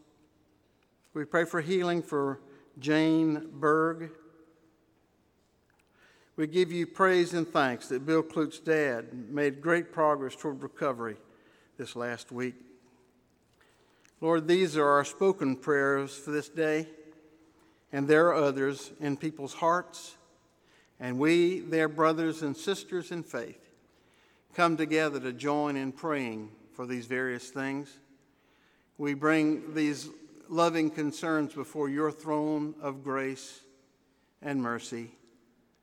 We 1.13 1.23
pray 1.23 1.45
for 1.45 1.61
healing 1.61 2.01
for 2.01 2.39
Jane 2.79 3.47
Berg. 3.53 4.09
We 6.35 6.47
give 6.47 6.71
you 6.71 6.87
praise 6.87 7.35
and 7.35 7.47
thanks 7.47 7.89
that 7.89 8.07
Bill 8.07 8.23
Klute's 8.23 8.57
dad 8.57 9.29
made 9.29 9.61
great 9.61 9.93
progress 9.93 10.35
toward 10.35 10.63
recovery 10.63 11.17
this 11.77 11.95
last 11.95 12.31
week. 12.31 12.55
Lord, 14.21 14.47
these 14.47 14.75
are 14.75 14.87
our 14.87 15.05
spoken 15.05 15.55
prayers 15.55 16.15
for 16.15 16.31
this 16.31 16.49
day, 16.49 16.87
and 17.91 18.07
there 18.07 18.27
are 18.27 18.35
others 18.35 18.91
in 18.99 19.15
people's 19.15 19.53
hearts. 19.53 20.15
And 20.99 21.17
we, 21.17 21.61
their 21.61 21.87
brothers 21.87 22.41
and 22.41 22.55
sisters 22.55 23.11
in 23.11 23.23
faith, 23.23 23.71
come 24.53 24.75
together 24.75 25.19
to 25.21 25.31
join 25.31 25.77
in 25.77 25.93
praying 25.93 26.51
for 26.73 26.85
these 26.85 27.05
various 27.05 27.49
things. 27.49 27.89
We 28.97 29.13
bring 29.13 29.73
these 29.73 30.09
loving 30.49 30.89
concerns 30.89 31.53
before 31.53 31.87
your 31.87 32.11
throne 32.11 32.75
of 32.81 33.03
grace 33.03 33.61
and 34.41 34.61
mercy 34.61 35.11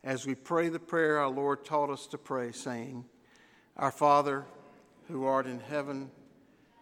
as 0.06 0.24
we 0.24 0.34
pray 0.36 0.68
the 0.68 0.78
prayer 0.78 1.18
our 1.18 1.28
Lord 1.28 1.64
taught 1.64 1.90
us 1.90 2.06
to 2.08 2.18
pray, 2.18 2.52
saying, 2.52 3.04
Our 3.76 3.90
Father, 3.90 4.44
who 5.08 5.24
art 5.24 5.46
in 5.46 5.58
heaven, 5.58 6.10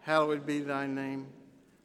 hallowed 0.01 0.45
be 0.45 0.59
thy 0.59 0.85
name. 0.85 1.27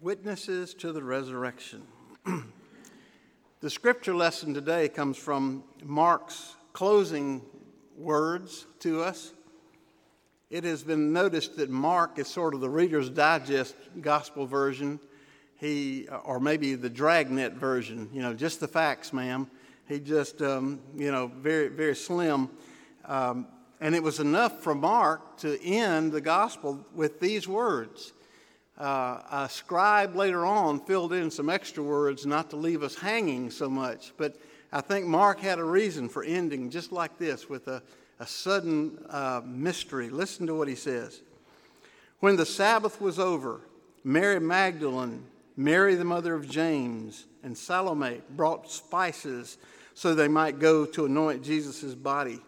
Witnesses 0.00 0.74
to 0.74 0.92
the 0.92 1.02
resurrection. 1.02 1.82
the 3.60 3.68
scripture 3.68 4.14
lesson 4.14 4.54
today 4.54 4.88
comes 4.88 5.16
from 5.16 5.64
Mark's 5.82 6.54
closing 6.72 7.42
words 7.96 8.66
to 8.78 9.02
us. 9.02 9.32
It 10.50 10.62
has 10.62 10.84
been 10.84 11.12
noticed 11.12 11.56
that 11.56 11.68
Mark 11.68 12.20
is 12.20 12.28
sort 12.28 12.54
of 12.54 12.60
the 12.60 12.70
Reader's 12.70 13.10
Digest 13.10 13.74
gospel 14.00 14.46
version. 14.46 15.00
He, 15.56 16.06
or 16.24 16.38
maybe 16.38 16.76
the 16.76 16.90
dragnet 16.90 17.54
version, 17.54 18.08
you 18.12 18.22
know, 18.22 18.34
just 18.34 18.60
the 18.60 18.68
facts, 18.68 19.12
ma'am. 19.12 19.50
He 19.88 19.98
just, 19.98 20.40
um, 20.42 20.78
you 20.96 21.10
know, 21.10 21.26
very, 21.26 21.66
very 21.66 21.96
slim. 21.96 22.50
Um, 23.04 23.48
and 23.80 23.96
it 23.96 24.02
was 24.04 24.20
enough 24.20 24.62
for 24.62 24.76
Mark 24.76 25.38
to 25.38 25.60
end 25.60 26.12
the 26.12 26.20
gospel 26.20 26.86
with 26.94 27.18
these 27.18 27.48
words 27.48 28.12
uh, 28.78 29.20
a 29.30 29.48
scribe 29.50 30.14
later 30.14 30.46
on 30.46 30.80
filled 30.80 31.12
in 31.12 31.30
some 31.30 31.50
extra 31.50 31.82
words 31.82 32.24
not 32.24 32.50
to 32.50 32.56
leave 32.56 32.82
us 32.82 32.94
hanging 32.94 33.50
so 33.50 33.68
much. 33.68 34.12
But 34.16 34.36
I 34.72 34.80
think 34.80 35.06
Mark 35.06 35.40
had 35.40 35.58
a 35.58 35.64
reason 35.64 36.08
for 36.08 36.22
ending 36.22 36.70
just 36.70 36.92
like 36.92 37.18
this 37.18 37.48
with 37.48 37.66
a, 37.68 37.82
a 38.20 38.26
sudden 38.26 38.98
uh, 39.10 39.40
mystery. 39.44 40.10
Listen 40.10 40.46
to 40.46 40.54
what 40.54 40.68
he 40.68 40.74
says. 40.74 41.20
When 42.20 42.36
the 42.36 42.46
Sabbath 42.46 43.00
was 43.00 43.18
over, 43.18 43.60
Mary 44.04 44.40
Magdalene, 44.40 45.24
Mary 45.56 45.94
the 45.96 46.04
mother 46.04 46.34
of 46.34 46.48
James, 46.48 47.26
and 47.42 47.56
Salome 47.56 48.20
brought 48.30 48.70
spices 48.70 49.58
so 49.94 50.14
they 50.14 50.28
might 50.28 50.60
go 50.60 50.86
to 50.86 51.06
anoint 51.06 51.42
Jesus' 51.42 51.94
body. 51.94 52.40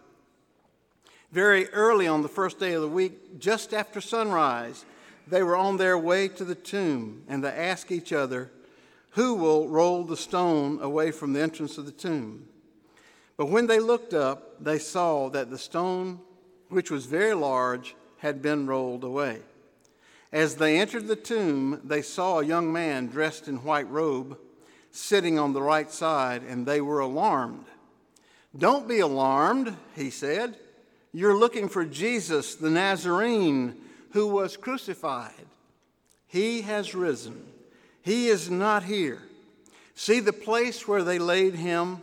Very 1.31 1.67
early 1.69 2.07
on 2.07 2.21
the 2.21 2.29
first 2.29 2.59
day 2.59 2.73
of 2.73 2.81
the 2.81 2.87
week, 2.87 3.39
just 3.39 3.73
after 3.73 3.99
sunrise, 3.99 4.85
they 5.27 5.43
were 5.43 5.55
on 5.55 5.77
their 5.77 5.97
way 5.97 6.27
to 6.27 6.43
the 6.43 6.55
tomb, 6.55 7.23
and 7.27 7.43
they 7.43 7.49
asked 7.49 7.91
each 7.91 8.13
other, 8.13 8.51
Who 9.11 9.35
will 9.35 9.67
roll 9.67 10.03
the 10.03 10.17
stone 10.17 10.79
away 10.81 11.11
from 11.11 11.33
the 11.33 11.41
entrance 11.41 11.77
of 11.77 11.85
the 11.85 11.91
tomb? 11.91 12.47
But 13.37 13.49
when 13.49 13.67
they 13.67 13.79
looked 13.79 14.13
up, 14.13 14.63
they 14.63 14.77
saw 14.77 15.29
that 15.29 15.49
the 15.49 15.57
stone, 15.57 16.19
which 16.69 16.91
was 16.91 17.05
very 17.05 17.33
large, 17.33 17.95
had 18.17 18.41
been 18.41 18.67
rolled 18.67 19.03
away. 19.03 19.39
As 20.31 20.55
they 20.55 20.79
entered 20.79 21.07
the 21.07 21.15
tomb, 21.15 21.81
they 21.83 22.01
saw 22.01 22.39
a 22.39 22.45
young 22.45 22.71
man 22.71 23.07
dressed 23.07 23.47
in 23.47 23.63
white 23.63 23.89
robe 23.89 24.37
sitting 24.91 25.39
on 25.39 25.53
the 25.53 25.61
right 25.61 25.89
side, 25.89 26.43
and 26.43 26.65
they 26.65 26.81
were 26.81 26.99
alarmed. 26.99 27.65
Don't 28.57 28.87
be 28.87 28.99
alarmed, 28.99 29.75
he 29.95 30.09
said. 30.09 30.57
You're 31.13 31.37
looking 31.37 31.67
for 31.67 31.85
Jesus, 31.85 32.55
the 32.55 32.69
Nazarene 32.69 33.75
who 34.11 34.27
was 34.27 34.57
crucified. 34.57 35.45
He 36.27 36.61
has 36.61 36.95
risen. 36.95 37.45
He 38.01 38.27
is 38.27 38.49
not 38.49 38.83
here. 38.83 39.21
See 39.95 40.19
the 40.19 40.33
place 40.33 40.87
where 40.87 41.03
they 41.03 41.19
laid 41.19 41.55
him? 41.55 42.01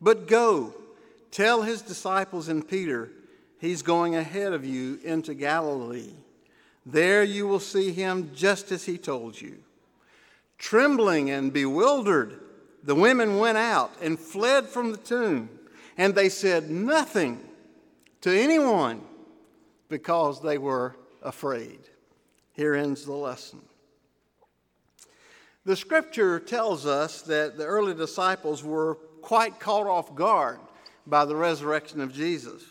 But 0.00 0.28
go, 0.28 0.74
tell 1.30 1.62
his 1.62 1.82
disciples 1.82 2.48
and 2.48 2.66
Peter, 2.66 3.10
he's 3.58 3.82
going 3.82 4.16
ahead 4.16 4.52
of 4.52 4.64
you 4.64 4.98
into 5.02 5.34
Galilee. 5.34 6.10
There 6.84 7.24
you 7.24 7.48
will 7.48 7.60
see 7.60 7.92
him 7.92 8.30
just 8.34 8.70
as 8.70 8.84
he 8.84 8.98
told 8.98 9.40
you. 9.40 9.58
Trembling 10.58 11.30
and 11.30 11.52
bewildered, 11.52 12.40
the 12.82 12.94
women 12.94 13.38
went 13.38 13.58
out 13.58 13.92
and 14.00 14.18
fled 14.18 14.66
from 14.66 14.92
the 14.92 14.98
tomb, 14.98 15.48
and 15.98 16.14
they 16.14 16.28
said 16.28 16.70
nothing 16.70 17.40
to 18.20 18.30
anyone 18.30 19.00
because 19.88 20.40
they 20.40 20.58
were 20.58 20.96
afraid. 21.26 21.80
Here 22.52 22.74
ends 22.74 23.04
the 23.04 23.12
lesson. 23.12 23.60
The 25.66 25.76
scripture 25.76 26.38
tells 26.38 26.86
us 26.86 27.22
that 27.22 27.58
the 27.58 27.64
early 27.64 27.92
disciples 27.92 28.62
were 28.62 28.94
quite 29.20 29.58
caught 29.58 29.88
off 29.88 30.14
guard 30.14 30.60
by 31.06 31.24
the 31.24 31.34
resurrection 31.34 32.00
of 32.00 32.14
Jesus. 32.14 32.62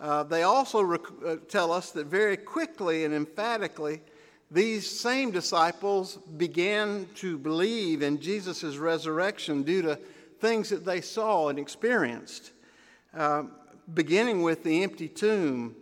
Uh, 0.00 0.24
they 0.24 0.42
also 0.42 0.82
rec- 0.82 1.24
uh, 1.24 1.36
tell 1.48 1.70
us 1.70 1.92
that 1.92 2.06
very 2.06 2.36
quickly 2.36 3.04
and 3.04 3.14
emphatically, 3.14 4.02
these 4.50 4.90
same 4.90 5.30
disciples 5.30 6.16
began 6.36 7.06
to 7.14 7.38
believe 7.38 8.02
in 8.02 8.20
Jesus' 8.20 8.76
resurrection 8.76 9.62
due 9.62 9.82
to 9.82 9.96
things 10.40 10.68
that 10.70 10.84
they 10.84 11.00
saw 11.00 11.48
and 11.48 11.58
experienced, 11.58 12.50
uh, 13.16 13.44
beginning 13.94 14.42
with 14.42 14.64
the 14.64 14.82
empty 14.82 15.08
tomb 15.08 15.76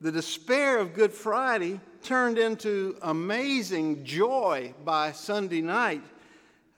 the 0.00 0.12
despair 0.12 0.78
of 0.78 0.92
Good 0.92 1.12
Friday 1.12 1.80
turned 2.02 2.38
into 2.38 2.96
amazing 3.02 4.04
joy 4.04 4.74
by 4.84 5.12
Sunday 5.12 5.62
night 5.62 6.02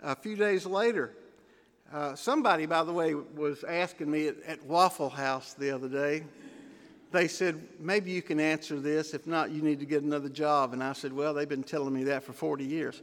a 0.02 0.14
few 0.14 0.37
days 0.37 0.64
later. 0.64 1.12
Uh, 1.92 2.14
somebody, 2.14 2.66
by 2.66 2.85
the 2.85 2.92
way, 2.92 3.14
was 3.14 3.64
asking 3.64 4.11
me 4.11 4.28
at, 4.28 4.37
at, 4.46 4.64
Waffle 4.64 5.09
House 5.09 5.54
the 5.54 5.70
other 5.70 5.88
day. 5.88 6.22
They 7.11 7.26
said, 7.26 7.66
maybe 7.81 8.11
you 8.11 8.20
can 8.20 8.38
answer 8.38 8.78
this. 8.78 9.14
If 9.14 9.26
not, 9.26 9.50
you 9.50 9.62
need 9.62 9.81
to 9.81 9.87
get 9.87 10.02
another 10.02 10.28
job. 10.28 10.74
And 10.74 10.85
I 10.85 10.92
said, 10.92 11.12
well, 11.12 11.33
they've 11.33 11.48
been 11.48 11.62
telling 11.62 11.94
me 11.94 12.04
that 12.04 12.22
for 12.22 12.35
40 12.35 12.64
years. 12.64 13.00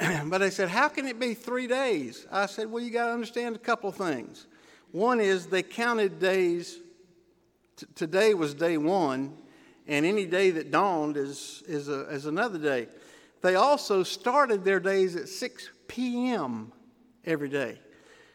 but 0.26 0.38
they 0.38 0.50
said, 0.50 0.68
how 0.68 0.88
can 0.88 1.06
it 1.06 1.18
be 1.18 1.32
three 1.32 1.66
days? 1.66 2.26
I 2.30 2.46
said, 2.46 2.70
well, 2.70 2.84
you 2.84 2.90
got 2.90 3.06
to 3.06 3.12
understand 3.12 3.56
a 3.56 3.58
couple 3.58 3.90
things. 3.90 4.46
One 4.92 5.18
is 5.18 5.46
they 5.46 5.62
counted 5.62 6.20
days 6.20 6.78
Today 7.94 8.34
was 8.34 8.54
day 8.54 8.76
one, 8.76 9.36
and 9.86 10.06
any 10.06 10.26
day 10.26 10.50
that 10.50 10.70
dawned 10.70 11.16
is, 11.16 11.62
is, 11.66 11.88
a, 11.88 12.08
is 12.10 12.26
another 12.26 12.58
day. 12.58 12.88
They 13.40 13.56
also 13.56 14.02
started 14.02 14.64
their 14.64 14.80
days 14.80 15.16
at 15.16 15.28
6 15.28 15.70
p.m. 15.88 16.72
every 17.24 17.48
day. 17.48 17.78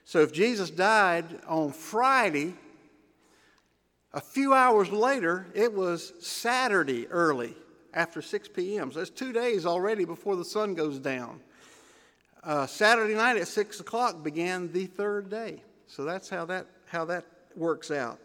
So 0.04 0.19
if 0.19 0.32
Jesus 0.32 0.69
died 0.69 1.26
on 1.47 1.71
Friday, 1.71 2.54
a 4.13 4.21
few 4.21 4.54
hours 4.54 4.91
later, 4.91 5.47
it 5.54 5.73
was 5.73 6.13
Saturday 6.19 7.08
early 7.08 7.56
after 7.93 8.21
6 8.21 8.50
p.m. 8.50 8.91
So 8.91 9.02
it's 9.02 9.10
two 9.10 9.34
days 9.34 9.65
already 9.65 10.06
before 10.06 10.36
the 10.36 10.45
sun 10.45 10.76
goes 10.76 11.00
down. 11.00 11.39
Uh, 12.43 12.65
Saturday 12.65 13.15
night 13.15 13.38
at 13.38 13.47
6 13.47 13.80
o'clock 13.80 14.23
began 14.23 14.71
the 14.71 14.86
third 14.86 15.30
day. 15.30 15.62
So 15.88 16.04
that's 16.04 16.30
how 16.30 16.45
that, 16.45 16.67
how 16.86 17.06
that 17.06 17.26
works 17.56 17.91
out. 17.91 18.19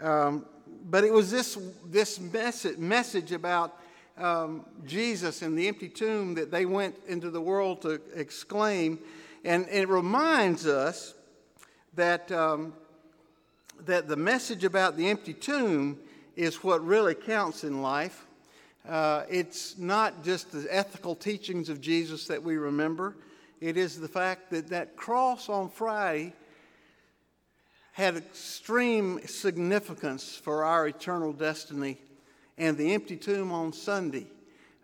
Um, 0.00 0.46
but 0.90 1.04
it 1.04 1.12
was 1.12 1.30
this, 1.30 1.58
this 1.86 2.20
message, 2.20 2.78
message 2.78 3.32
about 3.32 3.78
um, 4.16 4.64
Jesus 4.86 5.42
and 5.42 5.56
the 5.56 5.68
empty 5.68 5.88
tomb 5.88 6.34
that 6.34 6.50
they 6.50 6.66
went 6.66 6.96
into 7.06 7.30
the 7.30 7.40
world 7.40 7.82
to 7.82 8.00
exclaim. 8.14 8.98
And, 9.44 9.66
and 9.66 9.78
it 9.78 9.88
reminds 9.88 10.66
us 10.66 11.14
that, 11.94 12.30
um, 12.32 12.72
that 13.86 14.08
the 14.08 14.16
message 14.16 14.64
about 14.64 14.96
the 14.96 15.08
empty 15.08 15.34
tomb 15.34 15.98
is 16.36 16.62
what 16.62 16.84
really 16.84 17.14
counts 17.14 17.64
in 17.64 17.82
life. 17.82 18.26
Uh, 18.88 19.24
it's 19.28 19.76
not 19.76 20.24
just 20.24 20.52
the 20.52 20.66
ethical 20.74 21.14
teachings 21.14 21.68
of 21.68 21.80
Jesus 21.80 22.26
that 22.26 22.42
we 22.42 22.56
remember, 22.56 23.16
it 23.60 23.76
is 23.76 24.00
the 24.00 24.08
fact 24.08 24.50
that 24.50 24.68
that 24.68 24.96
cross 24.96 25.48
on 25.48 25.68
Friday 25.68 26.32
had 27.98 28.16
extreme 28.16 29.18
significance 29.26 30.36
for 30.36 30.62
our 30.62 30.86
eternal 30.86 31.32
destiny, 31.32 31.98
and 32.56 32.78
the 32.78 32.94
empty 32.94 33.16
tomb 33.16 33.50
on 33.50 33.72
Sunday. 33.72 34.28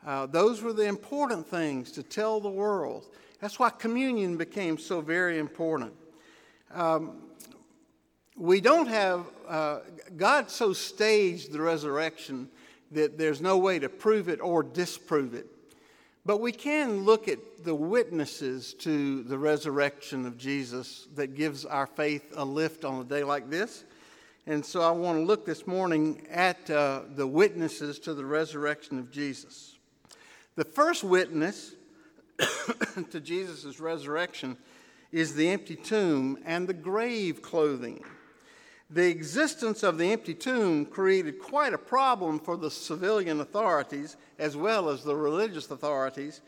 Uh, 0.05 0.27
those 0.27 0.63
were 0.63 0.73
the 0.73 0.83
important 0.83 1.47
things 1.47 1.93
to 1.93 2.03
tell 2.03 2.41
the 2.41 2.51
world. 2.51 3.07
That's 3.39 3.57
why 3.57 3.71
communion 3.71 4.37
became 4.37 4.79
so 4.79 5.01
very 5.01 5.39
important. 5.39 5.93
Um, 6.73 7.23
we 8.37 8.61
don't 8.61 8.89
have, 8.89 9.27
uh, 9.47 9.79
God 10.17 10.51
so 10.51 10.73
staged 10.73 11.53
the 11.53 11.61
resurrection 11.61 12.49
that 12.91 13.17
there's 13.17 13.41
no 13.41 13.59
way 13.59 13.79
to 13.79 13.89
prove 13.89 14.29
it 14.29 14.41
or 14.41 14.65
disprove 14.65 15.35
it. 15.35 15.47
But 16.27 16.41
we 16.41 16.53
can 16.53 17.05
look 17.05 17.29
at 17.29 17.39
the 17.65 17.75
witnesses 17.75 18.73
to 18.75 19.23
the 19.25 19.37
resurrection 19.37 20.25
of 20.25 20.39
Jesus 20.39 21.07
that 21.17 21.35
gives 21.35 21.67
our 21.67 21.87
faith 21.87 22.33
a 22.35 22.45
lift 22.45 22.87
on 22.87 23.01
a 23.01 23.05
day 23.05 23.25
like 23.25 23.51
this. 23.51 23.85
And 24.47 24.65
so 24.65 24.81
I 24.81 24.91
want 24.91 25.19
to 25.19 25.25
look 25.25 25.45
this 25.45 25.67
morning 25.67 26.27
at 26.31 26.71
uh, 26.71 27.03
the 27.15 27.27
witnesses 27.27 27.99
to 28.01 28.15
the 28.15 28.25
resurrection 28.25 28.99
of 28.99 29.11
Jesus. 29.11 29.77
The 30.57 30.65
first 30.65 31.05
witness 31.05 31.75
to 33.11 33.21
Jesus' 33.21 33.79
resurrection 33.79 34.57
is 35.13 35.35
the 35.35 35.51
empty 35.51 35.77
tomb 35.77 36.39
and 36.47 36.67
the 36.67 36.75
grave 36.75 37.43
clothing. 37.43 38.03
The 38.95 39.11
existence 39.11 39.83
of 39.83 39.99
the 39.99 40.13
empty 40.13 40.35
tomb 40.35 40.87
created 40.87 41.41
quite 41.41 41.75
a 41.75 41.79
problem 41.79 42.39
for 42.39 42.57
the 42.57 42.71
civilian 42.71 43.41
authorities 43.41 44.17
as 44.39 44.57
well 44.57 44.89
as 44.89 45.03
the 45.03 45.17
religious 45.17 45.69
authorities. 45.69 46.41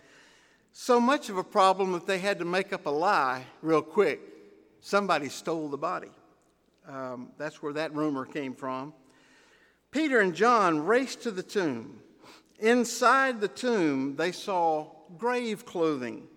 So 0.72 1.00
much 1.00 1.28
of 1.28 1.38
a 1.38 1.42
problem 1.42 1.90
that 1.90 2.06
they 2.06 2.20
had 2.20 2.38
to 2.38 2.44
make 2.44 2.72
up 2.72 2.86
a 2.86 2.90
lie 2.90 3.46
real 3.62 3.82
quick. 3.82 4.20
Somebody 4.80 5.28
stole 5.28 5.68
the 5.68 5.76
body. 5.76 6.10
Um, 6.86 7.30
that's 7.36 7.60
where 7.64 7.72
that 7.72 7.92
rumor 7.92 8.24
came 8.24 8.54
from. 8.54 8.94
Peter 9.90 10.20
and 10.20 10.32
John 10.32 10.86
raced 10.86 11.22
to 11.22 11.32
the 11.32 11.42
tomb. 11.42 11.98
Inside 12.60 13.40
the 13.40 13.48
tomb, 13.48 14.14
they 14.14 14.30
saw 14.30 14.86
grave 15.18 15.66
clothing. 15.66 16.28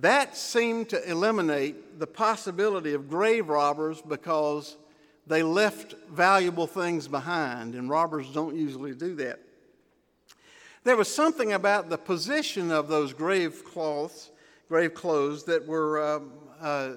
That 0.00 0.38
seemed 0.38 0.88
to 0.88 1.10
eliminate 1.10 1.98
the 1.98 2.06
possibility 2.06 2.94
of 2.94 3.10
grave 3.10 3.50
robbers 3.50 4.00
because 4.00 4.78
they 5.26 5.42
left 5.42 5.94
valuable 6.10 6.66
things 6.66 7.08
behind, 7.08 7.74
and 7.74 7.90
robbers 7.90 8.30
don't 8.30 8.54
usually 8.54 8.94
do 8.94 9.14
that. 9.16 9.40
There 10.84 10.96
was 10.96 11.12
something 11.12 11.52
about 11.52 11.90
the 11.90 11.98
position 11.98 12.70
of 12.70 12.86
those 12.86 13.12
grave 13.12 13.64
cloths, 13.64 14.30
grave 14.68 14.94
clothes, 14.94 15.44
that 15.44 15.66
were 15.66 16.16
um, 16.16 16.32
uh, 16.60 16.90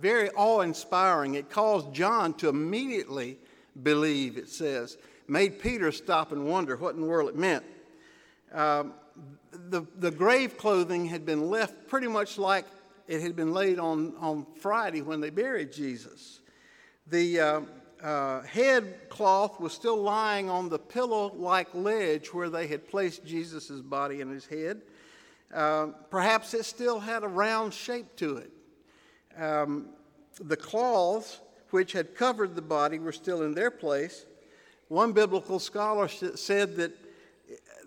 very 0.00 0.30
awe 0.30 0.60
inspiring. 0.60 1.34
It 1.34 1.50
caused 1.50 1.92
John 1.92 2.32
to 2.34 2.48
immediately 2.48 3.38
believe, 3.82 4.38
it 4.38 4.48
says, 4.48 4.96
made 5.28 5.60
Peter 5.60 5.92
stop 5.92 6.32
and 6.32 6.46
wonder 6.46 6.76
what 6.76 6.94
in 6.94 7.02
the 7.02 7.06
world 7.06 7.28
it 7.28 7.36
meant. 7.36 7.64
Um, 8.52 8.94
the, 9.52 9.82
the 9.98 10.10
grave 10.10 10.56
clothing 10.56 11.06
had 11.06 11.26
been 11.26 11.50
left 11.50 11.88
pretty 11.88 12.08
much 12.08 12.38
like 12.38 12.64
it 13.06 13.20
had 13.20 13.36
been 13.36 13.52
laid 13.52 13.78
on, 13.78 14.14
on 14.18 14.46
Friday 14.60 15.02
when 15.02 15.20
they 15.20 15.30
buried 15.30 15.72
Jesus. 15.72 16.40
The 17.06 17.40
uh, 17.40 17.60
uh, 18.02 18.42
head 18.42 19.08
cloth 19.08 19.60
was 19.60 19.72
still 19.72 20.00
lying 20.00 20.48
on 20.48 20.68
the 20.68 20.78
pillow 20.78 21.32
like 21.36 21.74
ledge 21.74 22.32
where 22.32 22.48
they 22.48 22.66
had 22.66 22.88
placed 22.88 23.24
Jesus' 23.24 23.70
body 23.80 24.20
and 24.20 24.30
his 24.30 24.46
head. 24.46 24.82
Uh, 25.52 25.86
perhaps 26.10 26.54
it 26.54 26.64
still 26.64 26.98
had 27.00 27.22
a 27.22 27.28
round 27.28 27.72
shape 27.72 28.16
to 28.16 28.38
it. 28.38 28.50
Um, 29.38 29.88
the 30.40 30.56
cloths 30.56 31.40
which 31.70 31.92
had 31.92 32.14
covered 32.14 32.54
the 32.54 32.62
body 32.62 32.98
were 32.98 33.12
still 33.12 33.42
in 33.42 33.54
their 33.54 33.70
place. 33.70 34.26
One 34.88 35.12
biblical 35.12 35.58
scholar 35.58 36.08
said 36.08 36.76
that 36.76 36.92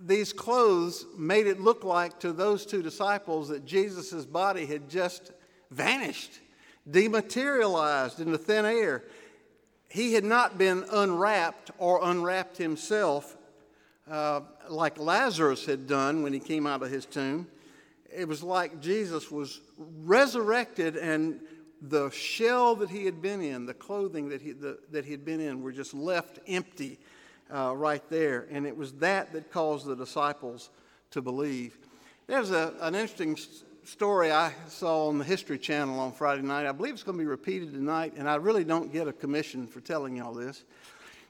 these 0.01 0.33
clothes 0.33 1.05
made 1.17 1.47
it 1.47 1.59
look 1.59 1.83
like 1.83 2.19
to 2.19 2.31
those 2.31 2.65
two 2.65 2.81
disciples 2.81 3.49
that 3.49 3.65
Jesus' 3.65 4.25
body 4.25 4.65
had 4.65 4.89
just 4.89 5.31
vanished, 5.71 6.39
dematerialized 6.89 8.19
into 8.19 8.37
thin 8.37 8.65
air. 8.65 9.03
He 9.89 10.13
had 10.13 10.23
not 10.23 10.57
been 10.57 10.85
unwrapped 10.91 11.71
or 11.77 11.99
unwrapped 12.03 12.57
himself 12.57 13.37
uh, 14.09 14.41
like 14.69 14.97
Lazarus 14.97 15.65
had 15.65 15.87
done 15.87 16.23
when 16.23 16.33
he 16.33 16.39
came 16.39 16.65
out 16.65 16.81
of 16.81 16.89
his 16.89 17.05
tomb. 17.05 17.47
It 18.13 18.27
was 18.27 18.41
like 18.41 18.81
Jesus 18.81 19.29
was 19.29 19.59
resurrected 20.03 20.95
and 20.95 21.41
the 21.81 22.09
shell 22.09 22.75
that 22.77 22.89
he 22.89 23.05
had 23.05 23.21
been 23.21 23.41
in, 23.41 23.65
the 23.65 23.73
clothing 23.73 24.29
that 24.29 24.41
he, 24.41 24.51
the, 24.53 24.79
that 24.91 25.05
he 25.05 25.11
had 25.11 25.25
been 25.25 25.39
in, 25.39 25.61
were 25.61 25.71
just 25.71 25.93
left 25.93 26.39
empty 26.47 26.99
uh, 27.53 27.75
right 27.75 28.01
there. 28.09 28.47
And 28.49 28.65
it 28.65 28.75
was 28.75 28.93
that 28.93 29.33
that 29.33 29.51
caused 29.51 29.85
the 29.85 29.95
disciples 29.95 30.69
to 31.11 31.21
believe. 31.21 31.77
There's 32.25 32.51
a, 32.51 32.73
an 32.81 32.95
interesting 32.95 33.37
story 33.87 34.33
I 34.33 34.51
saw 34.67 35.07
on 35.07 35.17
the 35.17 35.23
History 35.23 35.57
Channel 35.57 35.97
on 36.01 36.11
Friday 36.11 36.41
night. 36.41 36.65
I 36.65 36.73
believe 36.73 36.93
it's 36.93 37.03
going 37.03 37.17
to 37.17 37.21
be 37.21 37.27
repeated 37.27 37.71
tonight, 37.71 38.15
and 38.17 38.29
I 38.29 38.35
really 38.35 38.65
don't 38.65 38.91
get 38.91 39.07
a 39.07 39.13
commission 39.13 39.65
for 39.65 39.79
telling 39.79 40.17
y'all 40.17 40.33
this. 40.33 40.65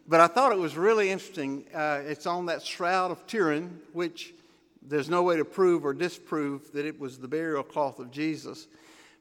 But 0.08 0.22
I 0.22 0.28
thought 0.28 0.52
it 0.52 0.58
was 0.58 0.76
really 0.76 1.12
interesting. 1.12 1.65
Uh, 1.72 2.02
it's 2.04 2.26
on 2.26 2.48
that 2.48 2.63
Shroud 2.63 3.12
of 3.12 3.28
Turin, 3.28 3.80
which 3.93 4.34
there's 4.82 5.08
no 5.08 5.22
way 5.22 5.38
to 5.38 5.46
prove 5.46 5.86
or 5.86 5.93
disprove 5.93 6.72
that 6.72 6.84
it 6.84 7.00
was 7.00 7.20
the 7.20 7.28
burial 7.28 7.62
cloth 7.62 8.00
of 8.00 8.10
Jesus. 8.10 8.67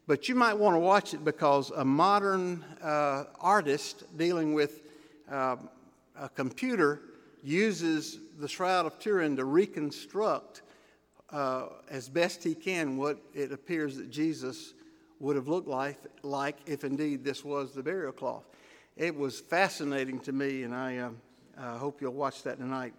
But 0.07 0.31
you 0.31 0.35
might 0.35 0.55
want 0.55 0.75
to 0.75 0.81
watch 0.81 1.13
it 1.13 1.23
because 1.23 1.71
a 1.71 1.85
modern 1.85 2.65
uh, 2.83 3.25
artist 3.39 4.05
dealing 4.17 4.55
with 4.55 4.81
uh, 5.31 5.57
a 6.19 6.31
computer 6.31 7.03
uses 7.45 8.19
the 8.39 8.49
Shroud 8.49 8.87
of 8.87 8.99
Turin 8.99 9.37
to 9.37 9.45
reconstruct 9.45 10.63
uh, 11.37 11.69
as 11.91 12.09
best 12.09 12.43
he 12.43 12.55
can 12.55 12.97
what 12.97 13.19
it 13.35 13.53
appears 13.53 13.99
that 13.99 14.11
Jesus 14.11 14.73
would 15.21 15.37
have 15.37 15.49
looked 15.49 15.69
like, 15.69 15.99
like 16.23 16.57
if 16.65 16.83
indeed 16.83 17.25
this 17.25 17.45
was 17.45 17.73
the 17.73 17.83
burial 17.83 18.13
cloth. 18.13 18.45
It 18.97 19.15
was 19.15 19.39
fascinating 19.39 20.19
to 20.21 20.33
me, 20.33 20.63
and 20.63 20.75
I 20.75 20.97
uh, 20.97 21.11
uh, 21.59 21.77
hope 21.77 22.01
you'll 22.01 22.15
watch 22.15 22.43
that 22.45 22.57
tonight. 22.57 22.95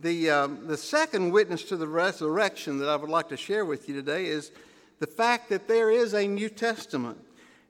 The, 0.00 0.30
um, 0.30 0.66
the 0.66 0.76
second 0.76 1.30
witness 1.30 1.62
to 1.64 1.76
the 1.76 1.86
resurrection 1.86 2.78
that 2.78 2.88
I 2.88 2.96
would 2.96 3.08
like 3.08 3.28
to 3.28 3.36
share 3.36 3.64
with 3.64 3.88
you 3.88 3.94
today 3.94 4.26
is 4.26 4.50
the 4.98 5.06
fact 5.06 5.48
that 5.50 5.68
there 5.68 5.92
is 5.92 6.12
a 6.12 6.26
New 6.26 6.48
Testament. 6.48 7.18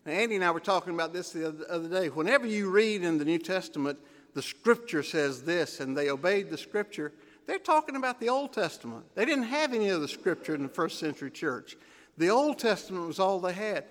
Now, 0.06 0.12
Andy 0.12 0.36
and 0.36 0.44
I 0.44 0.50
were 0.50 0.60
talking 0.60 0.94
about 0.94 1.12
this 1.12 1.32
the 1.32 1.66
other 1.68 1.88
day. 1.90 2.08
Whenever 2.08 2.46
you 2.46 2.70
read 2.70 3.02
in 3.02 3.18
the 3.18 3.24
New 3.26 3.38
Testament, 3.38 3.98
the 4.32 4.40
scripture 4.40 5.02
says 5.02 5.42
this, 5.42 5.80
and 5.80 5.94
they 5.94 6.08
obeyed 6.08 6.48
the 6.48 6.56
scripture, 6.56 7.12
they're 7.46 7.58
talking 7.58 7.96
about 7.96 8.20
the 8.20 8.28
Old 8.28 8.52
Testament. 8.52 9.04
They 9.14 9.24
didn't 9.24 9.44
have 9.44 9.74
any 9.74 9.90
of 9.90 10.00
the 10.00 10.08
scripture 10.08 10.54
in 10.54 10.62
the 10.62 10.68
first 10.68 10.98
century 10.98 11.30
church. 11.30 11.76
The 12.16 12.30
Old 12.30 12.58
Testament 12.58 13.06
was 13.06 13.18
all 13.18 13.40
they 13.40 13.52
had. 13.52 13.84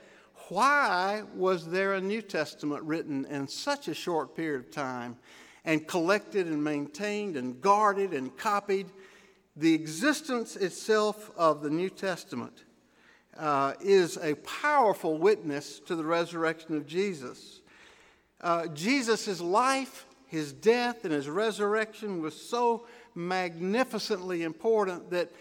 Why 0.50 1.24
was 1.36 1.68
there 1.68 1.94
a 1.94 2.02
New 2.02 2.22
Testament 2.22 2.84
written 2.84 3.26
in 3.26 3.48
such 3.48 3.88
a 3.88 3.94
short 3.94 4.36
period 4.36 4.60
of 4.60 4.72
time 4.72 5.18
and 5.66 5.88
collected 5.88 6.48
and 6.48 6.64
maintained 6.64 7.38
and 7.38 7.62
guarded 7.62 8.14
and 8.14 8.36
copied? 8.36 8.88
The 9.56 9.74
existence 9.74 10.56
itself 10.56 11.32
of 11.38 11.62
the 11.62 11.70
New 11.70 11.90
Testament 11.90 12.64
uh, 13.38 13.74
is 13.82 14.18
a 14.18 14.36
powerful 14.36 15.18
witness 15.18 15.80
to 15.82 15.96
the 15.96 16.04
resurrection 16.04 16.76
of 16.76 16.88
Jesus. 16.88 17.62
Uh, 18.42 18.68
Jesus' 18.68 19.40
life 19.40 20.06
his 20.34 20.52
death 20.52 21.06
and 21.06 21.14
his 21.14 21.30
resurrection 21.30 22.20
was 22.20 22.34
so 22.34 22.88
magnificently 23.16 24.44
important 24.44 25.10
that, 25.12 25.32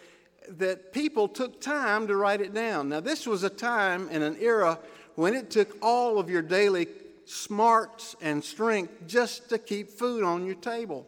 that 0.48 0.92
people 0.92 1.28
took 1.28 1.60
time 1.60 2.06
to 2.06 2.16
write 2.16 2.40
it 2.40 2.54
down. 2.54 2.88
Now, 2.88 3.00
this 3.00 3.26
was 3.26 3.42
a 3.42 3.50
time 3.50 4.08
and 4.10 4.22
an 4.22 4.36
era 4.40 4.78
when 5.14 5.34
it 5.34 5.50
took 5.50 5.76
all 5.82 6.18
of 6.18 6.30
your 6.30 6.42
daily 6.42 6.88
smarts 7.24 8.16
and 8.20 8.42
strength 8.42 8.92
just 9.06 9.48
to 9.50 9.58
keep 9.58 9.90
food 9.90 10.24
on 10.24 10.44
your 10.44 10.56
table. 10.56 11.06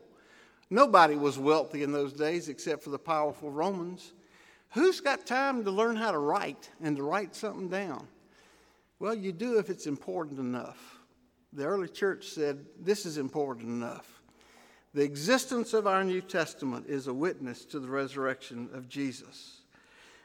Nobody 0.71 1.17
was 1.17 1.39
wealthy 1.39 1.83
in 1.83 1.93
those 1.93 2.13
days 2.13 2.49
except 2.49 2.83
for 2.83 2.91
the 2.91 2.99
powerful 2.99 3.51
Romans. 3.51 4.13
Who's 4.71 5.01
got 5.01 5.27
time 5.27 5.65
to 5.65 5.71
learn 5.71 5.97
how 5.97 6.11
to 6.11 6.19
write 6.19 6.71
and 6.83 6.97
to 6.97 7.03
write 7.03 7.35
something 7.35 7.69
down? 7.69 8.09
Well, 8.99 9.15
you 9.15 9.33
do 9.33 9.59
if 9.59 9.71
it's 9.71 9.87
important 9.87 10.39
enough 10.39 10.95
the 11.55 11.65
early 11.65 11.89
church 11.89 12.27
said 12.29 12.67
this 12.81 13.07
is 13.07 13.17
important 13.17 13.69
enough. 13.69 14.14
The 14.95 15.03
existence 15.03 15.75
of 15.75 15.89
our 15.89 16.05
New 16.05 16.21
Testament 16.21 16.87
is 16.89 17.09
a 17.09 17.15
witness 17.15 17.65
to 17.67 17.81
the 17.81 17.89
resurrection 17.89 18.69
of 18.73 18.89
Jesus. 18.89 19.63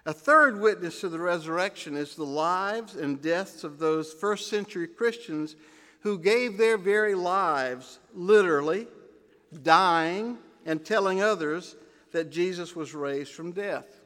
A 0.05 0.13
third 0.13 0.61
witness 0.61 1.01
to 1.01 1.09
the 1.09 1.19
resurrection 1.19 1.97
is 1.97 2.15
the 2.15 2.23
lives 2.23 2.95
and 2.95 3.19
deaths 3.19 3.63
of 3.63 3.79
those 3.79 4.13
first 4.13 4.47
century 4.47 4.87
Christians 4.87 5.55
who 6.01 6.19
gave 6.19 6.57
their 6.57 6.77
very 6.77 7.15
lives, 7.15 7.97
literally, 8.13 8.87
dying 9.63 10.37
and 10.67 10.85
telling 10.85 11.19
others 11.19 11.75
that 12.11 12.29
Jesus 12.29 12.75
was 12.75 12.93
raised 12.93 13.33
from 13.33 13.51
death. 13.51 14.01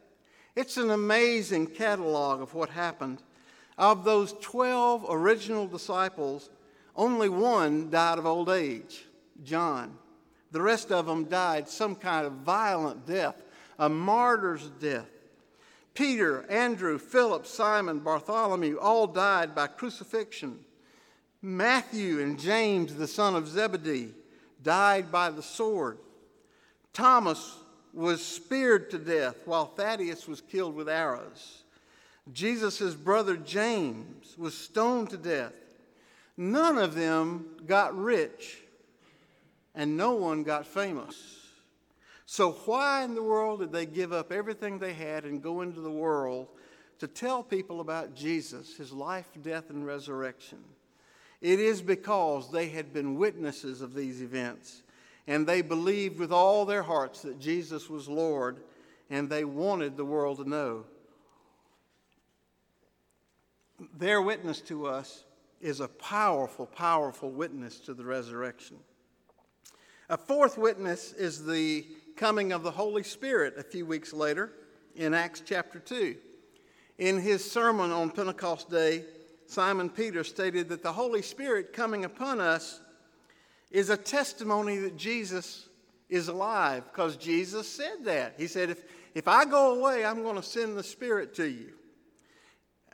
It's 0.55 0.77
an 0.77 0.91
amazing 0.91 1.67
catalog 1.67 2.41
of 2.41 2.53
what 2.53 2.69
happened. 2.69 3.21
Of 3.77 4.05
those 4.05 4.33
12 4.39 5.07
original 5.09 5.67
disciples, 5.67 6.49
Only 6.95 7.27
one 7.27 7.89
died 7.89 8.17
of 8.17 8.25
old 8.25 8.49
age, 8.49 9.05
John. 9.43 9.97
The 10.53 10.61
rest 10.61 10.91
of 10.91 11.07
them 11.07 11.25
died 11.25 11.67
some 11.67 11.95
kind 11.95 12.27
of 12.27 12.33
violent 12.33 13.07
death, 13.07 13.41
a 13.79 13.89
martyr's 13.89 14.69
death. 14.79 15.09
Peter, 15.95 16.45
Andrew, 16.47 16.99
Philip, 16.99 17.47
Simon, 17.47 17.99
Bartholomew 17.99 18.77
all 18.79 19.07
died 19.07 19.55
by 19.55 19.65
crucifixion. 19.65 20.59
Matthew 21.41 22.19
and 22.19 22.39
James, 22.39 22.93
the 22.93 23.07
son 23.07 23.35
of 23.35 23.47
Zebedee, 23.47 24.13
died 24.61 25.11
by 25.11 25.31
the 25.31 25.41
sword. 25.41 25.97
Thomas 26.93 27.57
was 27.91 28.23
speared 28.23 28.91
to 28.91 28.99
death 28.99 29.37
while 29.45 29.65
Thaddeus 29.65 30.27
was 30.27 30.39
killed 30.39 30.75
with 30.75 30.87
arrows. 30.87 31.63
Jesus' 32.31 32.93
brother 32.93 33.37
James 33.37 34.37
was 34.37 34.55
stoned 34.55 35.09
to 35.09 35.17
death. 35.17 35.53
None 36.37 36.77
of 36.77 36.93
them 36.93 37.57
got 37.65 37.97
rich, 37.97 38.62
and 39.75 39.97
no 39.97 40.13
one 40.13 40.43
got 40.43 40.65
famous. 40.65 41.15
So, 42.25 42.51
why 42.65 43.03
in 43.03 43.15
the 43.15 43.23
world 43.23 43.59
did 43.59 43.71
they 43.71 43.85
give 43.85 44.13
up 44.13 44.31
everything 44.31 44.79
they 44.79 44.93
had 44.93 45.25
and 45.25 45.41
go 45.41 45.61
into 45.61 45.81
the 45.81 45.91
world 45.91 46.47
to 46.99 47.07
tell 47.07 47.43
people 47.43 47.81
about 47.81 48.15
Jesus, 48.15 48.75
his 48.77 48.91
life, 48.91 49.27
death, 49.41 49.69
and 49.69 49.85
resurrection? 49.85 50.59
It 51.41 51.59
is 51.59 51.81
because 51.81 52.51
they 52.51 52.69
had 52.69 52.93
been 52.93 53.15
witnesses 53.17 53.81
of 53.81 53.93
these 53.93 54.21
events 54.21 54.83
and 55.27 55.45
they 55.45 55.61
believed 55.61 56.17
with 56.17 56.31
all 56.31 56.65
their 56.65 56.83
hearts 56.83 57.21
that 57.21 57.39
Jesus 57.39 57.89
was 57.89 58.07
Lord 58.07 58.61
and 59.09 59.29
they 59.29 59.43
wanted 59.43 59.97
the 59.97 60.05
world 60.05 60.37
to 60.37 60.49
know. 60.49 60.85
Their 63.97 64.21
witness 64.21 64.61
to 64.61 64.87
us 64.87 65.25
is 65.59 65.81
a 65.81 65.87
powerful, 65.87 66.65
powerful 66.65 67.29
witness 67.29 67.79
to 67.81 67.93
the 67.93 68.05
resurrection. 68.05 68.77
A 70.13 70.17
fourth 70.17 70.59
witness 70.59 71.11
is 71.13 71.43
the 71.43 71.87
coming 72.15 72.51
of 72.51 72.61
the 72.61 72.69
Holy 72.69 73.01
Spirit 73.01 73.55
a 73.57 73.63
few 73.63 73.83
weeks 73.83 74.13
later 74.13 74.51
in 74.95 75.11
Acts 75.11 75.41
chapter 75.43 75.79
2. 75.79 76.15
In 76.99 77.19
his 77.19 77.43
sermon 77.51 77.89
on 77.89 78.11
Pentecost 78.11 78.69
Day, 78.69 79.05
Simon 79.47 79.89
Peter 79.89 80.23
stated 80.23 80.69
that 80.69 80.83
the 80.83 80.93
Holy 80.93 81.23
Spirit 81.23 81.73
coming 81.73 82.05
upon 82.05 82.39
us 82.39 82.79
is 83.71 83.89
a 83.89 83.97
testimony 83.97 84.77
that 84.77 84.97
Jesus 84.97 85.67
is 86.09 86.27
alive 86.27 86.83
because 86.91 87.17
Jesus 87.17 87.67
said 87.67 88.03
that. 88.03 88.35
He 88.37 88.45
said, 88.45 88.69
if, 88.69 88.83
if 89.15 89.27
I 89.27 89.45
go 89.45 89.79
away, 89.79 90.05
I'm 90.05 90.21
going 90.21 90.35
to 90.35 90.43
send 90.43 90.77
the 90.77 90.83
Spirit 90.83 91.33
to 91.37 91.49
you. 91.49 91.71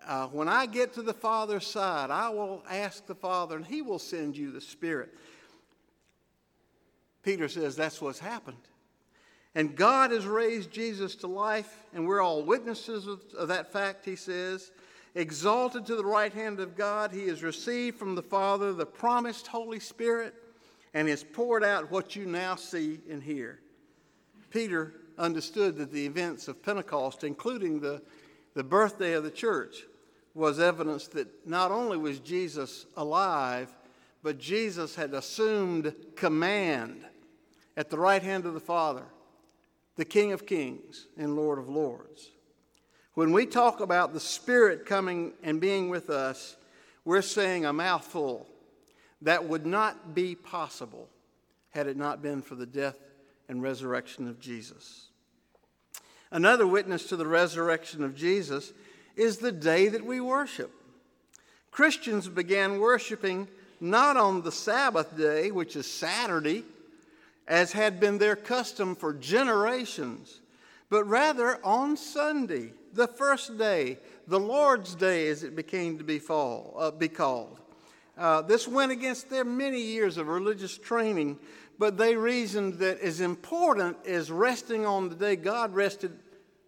Uh, 0.08 0.28
when 0.28 0.48
I 0.48 0.68
get 0.68 0.94
to 0.94 1.02
the 1.02 1.14
Father's 1.14 1.68
side, 1.68 2.12
I 2.12 2.30
will 2.30 2.64
ask 2.70 3.06
the 3.08 3.14
Father, 3.14 3.58
and 3.58 3.66
He 3.66 3.82
will 3.82 4.00
send 4.00 4.38
you 4.38 4.52
the 4.54 4.62
Spirit. 4.62 5.14
Peter 7.24 7.48
says 7.48 7.76
that's 7.76 8.02
what's 8.02 8.20
happened. 8.20 8.58
And 9.56 9.76
God 9.76 10.12
has 10.12 10.26
raised 10.26 10.72
Jesus 10.72 11.16
to 11.18 11.28
life, 11.28 11.86
and 11.94 12.08
we're 12.08 12.22
all 12.22 12.44
witnesses 12.44 13.08
of, 13.08 13.22
of 13.38 13.48
that 13.48 13.72
fact, 13.72 14.06
he 14.06 14.16
says. 14.16 14.72
Exalted 15.16 15.86
to 15.88 15.96
the 15.96 16.06
right 16.06 16.32
hand 16.32 16.60
of 16.60 16.76
God, 16.76 17.12
he 17.12 17.28
has 17.28 17.42
received 17.42 17.98
from 17.98 18.14
the 18.14 18.22
Father 18.22 18.74
the 18.74 18.86
promised 18.86 19.48
Holy 19.48 19.80
Spirit 19.80 20.36
and 20.94 21.08
has 21.08 21.24
poured 21.24 21.64
out 21.64 21.92
what 21.92 22.16
you 22.16 22.26
now 22.26 22.56
see 22.56 23.00
and 23.10 23.24
hear. 23.24 23.60
Peter 24.52 24.94
understood 25.18 25.78
that 25.78 25.92
the 25.92 26.06
events 26.06 26.48
of 26.48 26.64
Pentecost, 26.64 27.24
including 27.24 27.80
the, 27.80 28.02
the 28.54 28.64
birthday 28.64 29.14
of 29.14 29.24
the 29.24 29.32
church, 29.32 29.84
was 30.34 30.60
evidence 30.60 31.08
that 31.08 31.28
not 31.48 31.72
only 31.72 31.98
was 31.98 32.20
Jesus 32.20 32.86
alive, 32.96 33.76
but 34.22 34.38
Jesus 34.38 34.96
had 34.96 35.14
assumed 35.14 35.94
command 36.16 37.06
at 37.80 37.90
the 37.90 37.98
right 37.98 38.22
hand 38.22 38.46
of 38.46 38.54
the 38.54 38.60
Father 38.60 39.06
the 39.96 40.04
King 40.04 40.34
of 40.34 40.46
Kings 40.46 41.08
and 41.18 41.36
Lord 41.36 41.60
of 41.60 41.70
Lords. 41.70 42.30
When 43.16 43.32
we 43.32 43.46
talk 43.46 43.80
about 43.80 44.14
the 44.14 44.20
Spirit 44.20 44.86
coming 44.86 45.34
and 45.44 45.60
being 45.60 45.90
with 45.90 46.10
us, 46.10 46.58
we're 47.06 47.22
saying 47.22 47.66
a 47.66 47.74
mouthful 47.74 48.48
that 49.22 49.46
would 49.46 49.66
not 49.66 50.14
be 50.14 50.36
possible 50.36 51.10
had 51.72 51.88
it 51.88 51.98
not 51.98 52.22
been 52.22 52.42
for 52.42 52.56
the 52.56 52.66
death 52.66 52.98
and 53.48 53.64
resurrection 53.64 54.28
of 54.28 54.40
Jesus. 54.40 55.08
Another 56.32 56.68
witness 56.68 57.06
to 57.08 57.16
the 57.16 57.28
resurrection 57.28 58.04
of 58.04 58.16
Jesus 58.16 58.74
is 59.16 59.38
the 59.38 59.54
day 59.54 59.88
that 59.88 60.06
we 60.06 60.20
worship. 60.20 60.72
Christians 61.72 62.28
began 62.28 62.80
worshiping 62.80 63.48
not 63.80 64.18
on 64.18 64.42
the 64.42 64.52
Sabbath 64.52 65.18
day, 65.18 65.52
which 65.52 65.78
is 65.78 65.90
Saturday, 65.90 66.64
as 67.50 67.72
had 67.72 68.00
been 68.00 68.20
their 68.20 68.36
custom 68.36 68.96
for 68.96 69.12
generations, 69.12 70.40
but 70.90 71.04
rather 71.06 71.60
on 71.66 71.98
Sunday, 71.98 72.72
the 72.94 73.08
first 73.08 73.58
day, 73.58 73.98
the 74.28 74.40
Lord's 74.40 74.94
Day, 74.94 75.28
as 75.28 75.44
it 75.44 75.56
became 75.56 75.98
to 75.98 76.04
be, 76.04 76.20
fall, 76.20 76.76
uh, 76.78 76.92
be 76.92 77.08
called. 77.08 77.60
Uh, 78.16 78.44
this 78.44 78.68
went 78.68 78.92
against 78.92 79.30
their 79.30 79.44
many 79.44 79.82
years 79.82 80.18
of 80.18 80.28
religious 80.28 80.78
training, 80.78 81.40
but 81.80 81.98
they 81.98 82.16
reasoned 82.16 82.76
that 82.76 83.00
as 83.00 83.20
important 83.20 83.98
as 84.06 84.30
resting 84.30 84.86
on 84.86 85.10
the 85.10 85.16
day 85.16 85.36
God 85.36 85.74
rested 85.74 86.12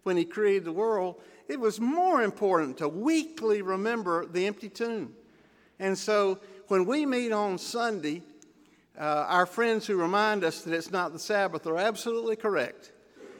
when 0.03 0.17
He 0.17 0.25
created 0.25 0.65
the 0.65 0.71
world, 0.71 1.21
it 1.47 1.59
was 1.59 1.79
more 1.79 2.23
important 2.23 2.77
to 2.77 2.87
weekly 2.87 3.61
remember 3.61 4.25
the 4.25 4.47
empty 4.47 4.69
tomb. 4.69 5.13
And 5.77 5.95
so 5.97 6.39
when 6.69 6.85
we 6.85 7.05
meet 7.05 7.31
on 7.31 7.57
Sunday, 7.57 8.23
uh, 9.01 9.25
our 9.27 9.47
friends 9.47 9.87
who 9.87 9.95
remind 9.95 10.43
us 10.43 10.61
that 10.61 10.75
it's 10.75 10.91
not 10.91 11.11
the 11.11 11.17
Sabbath 11.17 11.65
are 11.65 11.79
absolutely 11.79 12.35
correct. 12.35 12.91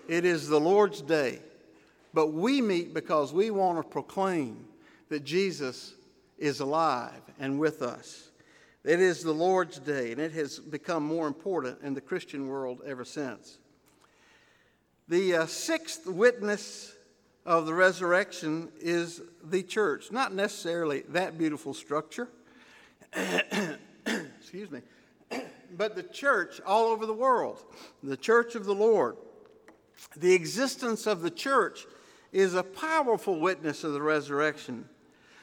It 0.08 0.26
is 0.26 0.48
the 0.48 0.60
Lord's 0.60 1.04
day. 1.04 1.38
But 2.16 2.34
we 2.34 2.62
meet 2.62 2.96
because 2.96 3.32
we 3.32 3.52
want 3.52 3.78
to 3.78 3.88
proclaim 3.88 4.66
that 5.10 5.24
Jesus 5.24 5.94
is 6.40 6.62
alive 6.62 7.22
and 7.40 7.60
with 7.60 7.84
us. 7.84 8.32
It 8.84 9.00
is 9.00 9.22
the 9.22 9.34
Lord's 9.34 9.78
day, 9.78 10.12
and 10.12 10.20
it 10.20 10.32
has 10.32 10.58
become 10.58 11.04
more 11.04 11.28
important 11.28 11.78
in 11.84 11.94
the 11.94 12.02
Christian 12.02 12.48
world 12.48 12.82
ever 12.84 13.06
since. 13.06 13.60
The 15.10 15.36
uh, 15.36 15.46
sixth 15.46 16.08
witness 16.08 16.96
of 17.46 17.68
the 17.68 17.76
resurrection 17.76 18.70
is 18.80 19.22
the 19.44 19.62
church, 19.62 20.12
not 20.12 20.34
necessarily 20.34 21.02
that 21.10 21.38
beautiful 21.38 21.76
structure. 21.76 22.28
Excuse 23.16 24.72
me 24.72 24.82
but 25.78 25.96
the 25.96 26.04
church 26.04 26.62
all 26.66 26.88
over 26.88 27.06
the 27.06 27.14
world, 27.14 27.64
the 28.04 28.18
church 28.18 28.56
of 28.56 28.66
the 28.66 28.76
Lord. 28.76 29.16
The 30.18 30.34
existence 30.34 31.06
of 31.06 31.22
the 31.22 31.30
church 31.30 31.86
is 32.32 32.56
a 32.56 32.64
powerful 32.64 33.40
witness 33.40 33.84
of 33.84 33.94
the 33.94 34.02
resurrection. 34.02 34.88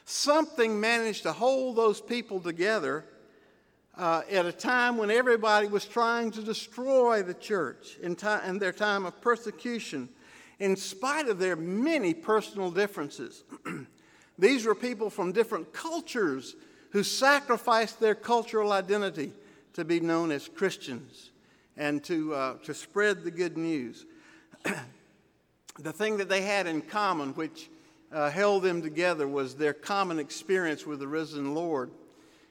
Something 0.05 0.81
managed 0.81 1.23
to 1.25 1.33
hold 1.33 1.77
those 1.77 2.01
people 2.01 2.41
together 2.41 3.05
uh, 3.97 4.23
at 4.31 4.47
a 4.47 4.53
time 4.53 4.97
when 4.97 5.11
everybody 5.11 5.67
was 5.67 5.85
trying 5.85 6.31
to 6.31 6.43
destroy 6.43 7.23
the 7.23 7.35
church 7.35 7.99
in, 8.01 8.17
in 8.47 8.59
their 8.59 8.73
time 8.73 9.05
of 9.05 9.21
persecution, 9.21 10.09
in 10.59 10.77
spite 10.77 11.29
of 11.29 11.39
their 11.39 11.57
many 11.57 12.15
personal 12.15 12.71
differences. 12.71 13.45
These 14.39 14.67
were 14.67 14.75
people 14.75 15.11
from 15.11 15.33
different 15.33 15.73
cultures 15.73 16.55
who 16.91 17.03
sacrificed 17.03 18.01
their 18.01 18.15
cultural 18.15 18.73
identity 18.73 19.33
to 19.79 19.85
be 19.85 20.01
known 20.01 20.33
as 20.33 20.49
Christians 20.49 21.31
and 21.77 22.03
to, 22.03 22.35
uh, 22.35 22.55
to 22.65 22.75
spread 22.75 23.23
the 23.23 23.31
good 23.31 23.57
news. 23.57 24.07
the 25.79 25.93
thing 25.93 26.17
that 26.17 26.29
they 26.29 26.43
had 26.43 26.67
in 26.67 26.83
common, 26.83 27.31
which 27.35 27.71
uh, 28.11 28.29
held 28.29 28.65
them 28.65 28.83
together, 28.83 29.29
was 29.29 29.55
their 29.55 29.73
common 29.73 30.19
experience 30.19 30.85
with 30.85 30.99
the 30.99 31.07
risen 31.07 31.55
Lord. 31.55 31.93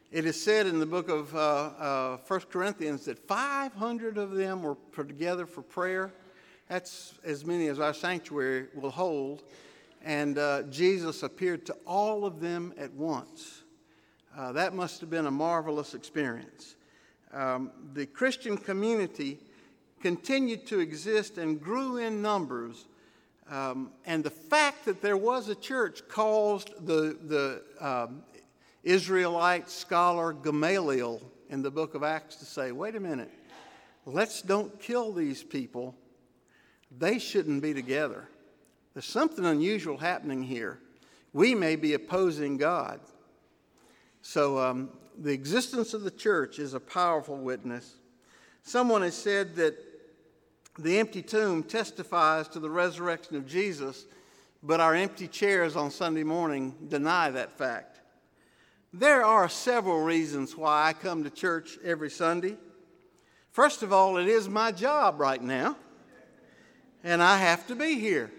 It 0.09 0.23
is 0.23 0.41
said 0.41 0.67
in 0.67 0.79
the 0.79 0.85
book 0.85 1.09
of 1.09 1.35
uh, 1.35 1.39
uh, 1.39 2.17
1 2.25 2.39
Corinthians 2.49 3.03
that 3.05 3.19
500 3.27 4.17
of 4.17 4.31
them 4.31 4.63
were 4.63 4.75
put 4.75 5.09
together 5.09 5.45
for 5.45 5.61
prayer. 5.61 6.13
That's 6.69 7.13
as 7.25 7.43
many 7.43 7.67
as 7.67 7.81
our 7.81 7.93
sanctuary 7.93 8.67
will 8.73 8.89
hold. 8.89 9.43
And 10.01 10.37
uh, 10.37 10.63
Jesus 10.63 11.23
appeared 11.23 11.65
to 11.65 11.75
all 11.85 12.23
of 12.23 12.39
them 12.39 12.73
at 12.77 12.93
once. 12.93 13.63
Uh, 14.33 14.53
that 14.53 14.73
must 14.73 15.01
have 15.01 15.09
been 15.09 15.25
a 15.25 15.31
marvelous 15.31 15.93
experience 15.93 16.76
um, 17.37 17.71
the 17.93 18.07
Christian 18.07 18.57
community 18.57 19.37
continued 20.01 20.65
to 20.67 20.79
exist 20.79 21.37
and 21.37 21.61
grew 21.61 21.97
in 21.97 22.21
numbers. 22.21 22.85
Um, 23.49 23.91
and 24.05 24.23
the 24.23 24.31
fact 24.31 24.85
that 24.85 25.01
there 25.01 25.17
was 25.17 25.47
a 25.47 25.55
church 25.55 26.01
caused 26.09 26.85
the, 26.85 27.15
the 27.27 27.61
um, 27.79 28.23
Israelite 28.83 29.69
scholar 29.69 30.33
Gamaliel 30.33 31.21
in 31.49 31.61
the 31.61 31.71
book 31.71 31.93
of 31.93 32.03
Acts 32.03 32.37
to 32.37 32.45
say, 32.45 32.71
wait 32.71 32.95
a 32.95 32.99
minute, 32.99 33.31
let's 34.05 34.41
don't 34.41 34.79
kill 34.79 35.13
these 35.13 35.43
people. 35.43 35.95
They 36.97 37.19
shouldn't 37.19 37.61
be 37.61 37.73
together. 37.73 38.27
There's 38.93 39.05
something 39.05 39.45
unusual 39.45 39.97
happening 39.97 40.41
here. 40.41 40.79
We 41.33 41.53
may 41.53 41.75
be 41.75 41.93
opposing 41.93 42.57
God. 42.57 42.99
So 44.23 44.57
um, 44.57 44.89
the 45.19 45.31
existence 45.31 45.93
of 45.93 46.03
the 46.03 46.11
church 46.11 46.59
is 46.59 46.73
a 46.73 46.79
powerful 46.79 47.37
witness. 47.37 47.95
Someone 48.63 49.01
has 49.01 49.15
said 49.15 49.55
that 49.55 49.75
the 50.77 50.99
empty 50.99 51.21
tomb 51.21 51.63
testifies 51.63 52.47
to 52.49 52.59
the 52.59 52.69
resurrection 52.69 53.35
of 53.35 53.47
Jesus, 53.47 54.05
but 54.61 54.79
our 54.79 54.93
empty 54.93 55.27
chairs 55.27 55.75
on 55.75 55.89
Sunday 55.89 56.23
morning 56.23 56.75
deny 56.87 57.31
that 57.31 57.57
fact. 57.57 57.99
There 58.93 59.23
are 59.23 59.49
several 59.49 60.01
reasons 60.01 60.55
why 60.55 60.87
I 60.87 60.93
come 60.93 61.23
to 61.23 61.29
church 61.29 61.77
every 61.83 62.09
Sunday. 62.09 62.57
First 63.51 63.83
of 63.83 63.91
all, 63.91 64.17
it 64.17 64.27
is 64.27 64.47
my 64.47 64.71
job 64.71 65.19
right 65.19 65.41
now, 65.41 65.77
and 67.03 67.23
I 67.23 67.37
have 67.37 67.65
to 67.67 67.75
be 67.75 67.99
here. 67.99 68.31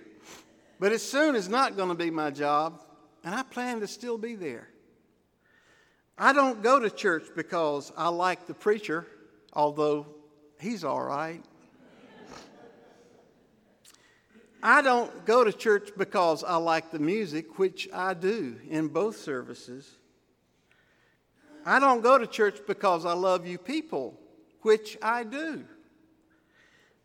But 0.79 0.93
as 0.93 1.03
soon 1.03 1.35
as 1.35 1.49
not 1.49 1.76
going 1.76 1.89
to 1.89 1.95
be 1.95 2.11
my 2.11 2.31
job, 2.31 2.83
and 3.24 3.35
I 3.35 3.43
plan 3.43 3.81
to 3.81 3.89
still 3.89 4.16
be 4.16 4.37
there. 4.37 4.68
I 6.19 6.33
don't 6.33 6.62
go 6.62 6.81
to 6.81 6.91
church 6.91 7.29
because 7.37 7.93
I 7.97 8.09
like 8.09 8.47
the 8.49 8.55
preacher, 8.55 9.07
although 9.53 10.07
he's 10.61 10.83
all 10.83 11.03
right. 11.03 11.45
I 14.61 14.83
don't 14.83 15.25
go 15.25 15.45
to 15.45 15.53
church 15.53 15.91
because 15.97 16.43
I 16.43 16.57
like 16.57 16.91
the 16.91 16.99
music, 16.99 17.61
which 17.61 17.89
I 17.95 18.14
do 18.14 18.57
in 18.69 18.89
both 18.89 19.16
services. 19.16 19.89
I 21.64 21.79
don't 21.79 22.01
go 22.01 22.19
to 22.19 22.27
church 22.27 22.59
because 22.66 23.07
I 23.07 23.12
love 23.12 23.47
you 23.47 23.57
people, 23.57 24.19
which 24.62 24.99
I 25.01 25.23
do. 25.23 25.64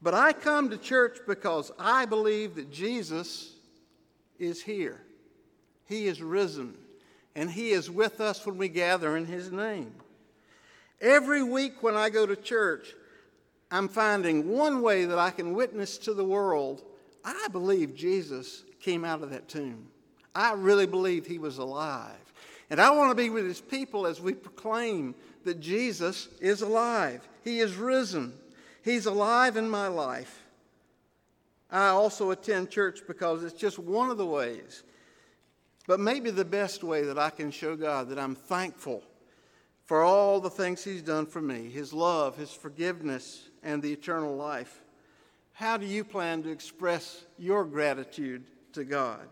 But 0.01 0.15
I 0.15 0.33
come 0.33 0.71
to 0.71 0.77
church 0.77 1.19
because 1.27 1.71
I 1.77 2.05
believe 2.05 2.55
that 2.55 2.71
Jesus 2.71 3.53
is 4.39 4.63
here. 4.63 5.01
He 5.85 6.07
is 6.07 6.21
risen, 6.21 6.75
and 7.35 7.49
He 7.49 7.71
is 7.71 7.89
with 7.89 8.21
us 8.21 8.45
when 8.45 8.57
we 8.57 8.69
gather 8.69 9.17
in 9.17 9.25
His 9.25 9.51
name. 9.51 9.93
Every 11.01 11.43
week 11.43 11.83
when 11.83 11.95
I 11.95 12.09
go 12.09 12.25
to 12.25 12.35
church, 12.35 12.93
I'm 13.71 13.87
finding 13.87 14.49
one 14.49 14.81
way 14.81 15.05
that 15.05 15.17
I 15.17 15.31
can 15.31 15.53
witness 15.53 15.97
to 15.99 16.13
the 16.13 16.23
world 16.23 16.83
I 17.23 17.47
believe 17.51 17.95
Jesus 17.95 18.63
came 18.81 19.05
out 19.05 19.23
of 19.23 19.29
that 19.29 19.47
tomb. 19.47 19.87
I 20.35 20.53
really 20.53 20.87
believe 20.87 21.25
he 21.25 21.37
was 21.37 21.57
alive. 21.57 22.11
And 22.69 22.81
I 22.81 22.91
want 22.91 23.11
to 23.11 23.15
be 23.15 23.29
with 23.29 23.45
his 23.45 23.61
people 23.61 24.07
as 24.07 24.19
we 24.19 24.33
proclaim 24.33 25.15
that 25.45 25.59
Jesus 25.59 26.27
is 26.41 26.61
alive. 26.61 27.27
He 27.43 27.59
is 27.59 27.75
risen. 27.75 28.33
He's 28.83 29.05
alive 29.05 29.57
in 29.57 29.69
my 29.69 29.87
life. 29.87 30.43
I 31.71 31.87
also 31.87 32.31
attend 32.31 32.69
church 32.69 33.01
because 33.07 33.43
it's 33.43 33.59
just 33.59 33.79
one 33.79 34.09
of 34.09 34.17
the 34.17 34.25
ways, 34.25 34.83
but 35.87 35.99
maybe 35.99 36.31
the 36.31 36.45
best 36.45 36.83
way 36.83 37.03
that 37.03 37.19
I 37.19 37.29
can 37.29 37.51
show 37.51 37.75
God 37.75 38.09
that 38.09 38.19
I'm 38.19 38.35
thankful 38.35 39.03
for 39.85 40.01
all 40.01 40.39
the 40.39 40.49
things 40.49 40.83
He's 40.83 41.01
done 41.01 41.25
for 41.25 41.41
me 41.41 41.69
His 41.69 41.93
love, 41.93 42.37
His 42.37 42.51
forgiveness, 42.51 43.49
and 43.63 43.81
the 43.81 43.91
eternal 43.91 44.35
life. 44.35 44.81
How 45.53 45.77
do 45.77 45.85
you 45.85 46.03
plan 46.03 46.43
to 46.43 46.49
express 46.49 47.25
your 47.37 47.63
gratitude 47.65 48.43
to 48.73 48.83
God? 48.83 49.27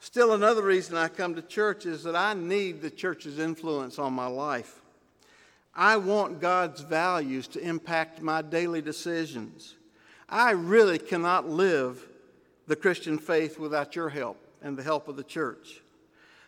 Still, 0.00 0.32
another 0.32 0.62
reason 0.62 0.96
I 0.96 1.08
come 1.08 1.34
to 1.34 1.42
church 1.42 1.84
is 1.84 2.04
that 2.04 2.16
I 2.16 2.34
need 2.34 2.80
the 2.80 2.90
church's 2.90 3.38
influence 3.38 3.98
on 3.98 4.12
my 4.12 4.26
life. 4.26 4.80
I 5.74 5.96
want 5.96 6.40
God's 6.40 6.80
values 6.80 7.46
to 7.48 7.60
impact 7.60 8.22
my 8.22 8.42
daily 8.42 8.80
decisions. 8.80 9.76
I 10.28 10.50
really 10.50 10.98
cannot 10.98 11.48
live 11.48 12.06
the 12.66 12.76
Christian 12.76 13.18
faith 13.18 13.58
without 13.58 13.94
your 13.94 14.08
help 14.08 14.47
and 14.62 14.76
the 14.76 14.82
help 14.82 15.08
of 15.08 15.16
the 15.16 15.24
church. 15.24 15.80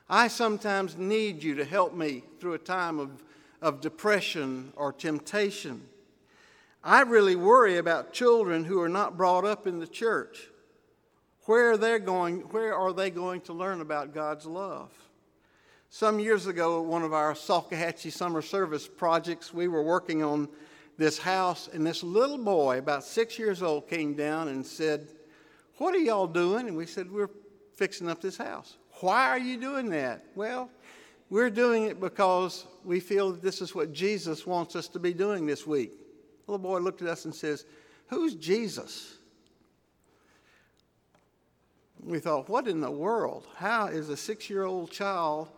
I 0.09 0.29
sometimes 0.29 0.97
need 0.97 1.43
you 1.43 1.55
to 1.57 1.65
help 1.65 1.95
me 1.95 2.25
through 2.41 2.55
a 2.55 2.59
time 2.59 2.99
of, 2.99 3.23
of 3.63 3.81
depression 3.81 4.73
or 4.77 4.93
temptation. 4.93 5.83
I 6.83 7.03
really 7.03 7.37
worry 7.37 7.77
about 7.77 8.13
children 8.13 8.65
who 8.65 8.81
are 8.81 8.89
not 8.89 9.17
brought 9.17 9.45
up 9.45 9.67
in 9.67 9.79
the 9.79 9.87
church. 9.87 10.49
Where, 11.45 11.77
they're 11.77 11.99
going, 11.99 12.41
where 12.51 12.75
are 12.75 12.93
they 12.93 13.11
going 13.11 13.43
to 13.43 13.53
learn 13.53 13.81
about 13.81 14.15
God's 14.15 14.47
love? 14.47 14.91
Some 15.91 16.21
years 16.21 16.47
ago, 16.47 16.81
at 16.81 16.87
one 16.87 17.03
of 17.03 17.13
our 17.13 17.35
Salkehatchie 17.35 18.13
summer 18.13 18.43
service 18.43 18.87
projects, 18.87 19.53
we 19.53 19.69
were 19.69 19.83
working 19.83 20.23
on 20.23 20.49
this 20.97 21.19
house, 21.19 21.69
and 21.73 21.85
this 21.85 22.03
little 22.03 22.39
boy, 22.39 22.79
about 22.79 23.03
six 23.03 23.39
years 23.39 23.63
old, 23.63 23.89
came 23.89 24.15
down 24.15 24.49
and 24.49 24.65
said, 24.65 25.09
What 25.79 25.95
are 25.95 25.99
y'all 25.99 26.27
doing? 26.27 26.69
And 26.69 26.77
we 26.77 26.87
said, 26.87 27.11
We're 27.11 27.31
fixing 27.81 28.11
up 28.11 28.21
this 28.21 28.37
house. 28.37 28.77
Why 29.01 29.29
are 29.29 29.39
you 29.39 29.57
doing 29.57 29.89
that? 29.89 30.23
Well, 30.35 30.69
we're 31.31 31.49
doing 31.49 31.85
it 31.85 31.99
because 31.99 32.67
we 32.85 33.01
feel 33.01 33.33
that 33.33 33.41
this 33.41 33.63
is 33.63 33.75
what 33.75 33.91
Jesus 33.91 34.47
wants 34.47 34.77
us 34.77 34.87
to 34.89 34.99
be 34.99 35.15
doing 35.15 35.47
this 35.47 35.67
week 35.67 35.91
The 36.45 36.53
little 36.53 36.63
boy 36.63 36.81
looked 36.81 37.01
at 37.01 37.09
us 37.09 37.25
and 37.25 37.35
says, 37.35 37.65
Who's 38.09 38.35
Jesus? 38.35 39.17
We 42.03 42.19
thought, 42.19 42.51
What 42.51 42.69
in 42.69 42.83
the 42.83 42.91
world? 42.91 43.47
How 43.57 43.87
is 43.87 44.11
a 44.11 44.17
six 44.17 44.51
year 44.51 44.65
old 44.65 44.91
child 44.91 45.49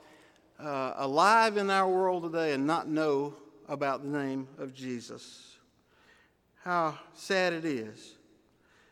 uh, 0.61 0.93
alive 0.99 1.57
in 1.57 1.71
our 1.71 1.89
world 1.89 2.23
today 2.23 2.53
and 2.53 2.69
not 2.69 2.87
know 2.87 3.35
about 3.69 4.05
the 4.05 4.17
name 4.17 4.47
of 4.59 4.73
Jesus? 4.73 5.57
How 6.63 7.01
sad 7.15 7.53
it 7.53 7.65
is. 7.65 8.15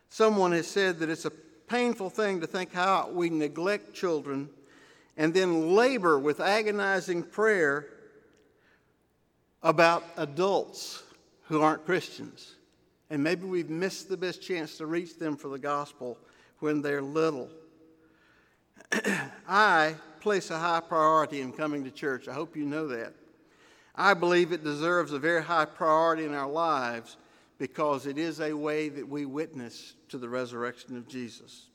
Someone 0.08 0.50
has 0.50 0.66
said 0.66 0.98
that 0.98 1.08
it's 1.08 1.26
a 1.26 1.32
painful 1.70 2.10
thing 2.10 2.40
to 2.40 2.48
think 2.48 2.72
how 2.72 3.08
we 3.12 3.30
neglect 3.30 3.94
children 3.94 4.50
and 5.16 5.32
then 5.32 5.76
labor 5.76 6.18
with 6.18 6.40
agonizing 6.40 7.22
prayer 7.22 7.86
about 9.62 10.04
adults 10.16 11.04
who 11.44 11.62
aren't 11.62 11.84
Christians. 11.86 12.56
And 13.08 13.22
maybe 13.22 13.46
we've 13.46 13.70
missed 13.70 14.08
the 14.08 14.16
best 14.16 14.42
chance 14.42 14.76
to 14.78 14.86
reach 14.86 15.16
them 15.16 15.36
for 15.36 15.48
the 15.48 15.58
gospel 15.58 16.18
when 16.58 16.82
they're 16.82 17.02
little. 17.02 17.48
I 19.48 19.94
place 20.20 20.50
a 20.50 20.58
high 20.58 20.80
priority 20.80 21.40
in 21.40 21.52
coming 21.52 21.84
to 21.84 21.90
church. 21.92 22.26
I 22.26 22.32
hope 22.32 22.56
you 22.56 22.64
know 22.64 22.88
that. 22.88 23.14
I 23.94 24.14
believe 24.14 24.50
it 24.50 24.64
deserves 24.64 25.12
a 25.12 25.18
very 25.20 25.42
high 25.42 25.66
priority 25.66 26.24
in 26.24 26.34
our 26.34 26.50
lives 26.50 27.16
because 27.60 28.06
it 28.06 28.16
is 28.16 28.40
a 28.40 28.54
way 28.54 28.88
that 28.88 29.06
we 29.06 29.26
witness 29.26 29.92
to 30.08 30.16
the 30.16 30.30
resurrection 30.30 30.96
of 30.96 31.06
Jesus. 31.06 31.66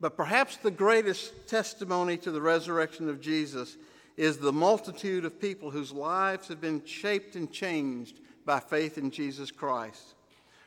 But 0.00 0.16
perhaps 0.16 0.56
the 0.56 0.70
greatest 0.70 1.48
testimony 1.48 2.16
to 2.18 2.30
the 2.30 2.40
resurrection 2.40 3.08
of 3.08 3.20
Jesus 3.20 3.76
is 4.16 4.38
the 4.38 4.52
multitude 4.52 5.24
of 5.24 5.40
people 5.40 5.72
whose 5.72 5.92
lives 5.92 6.46
have 6.46 6.60
been 6.60 6.84
shaped 6.84 7.34
and 7.34 7.50
changed 7.50 8.20
by 8.46 8.60
faith 8.60 8.96
in 8.96 9.10
Jesus 9.10 9.50
Christ. 9.50 10.14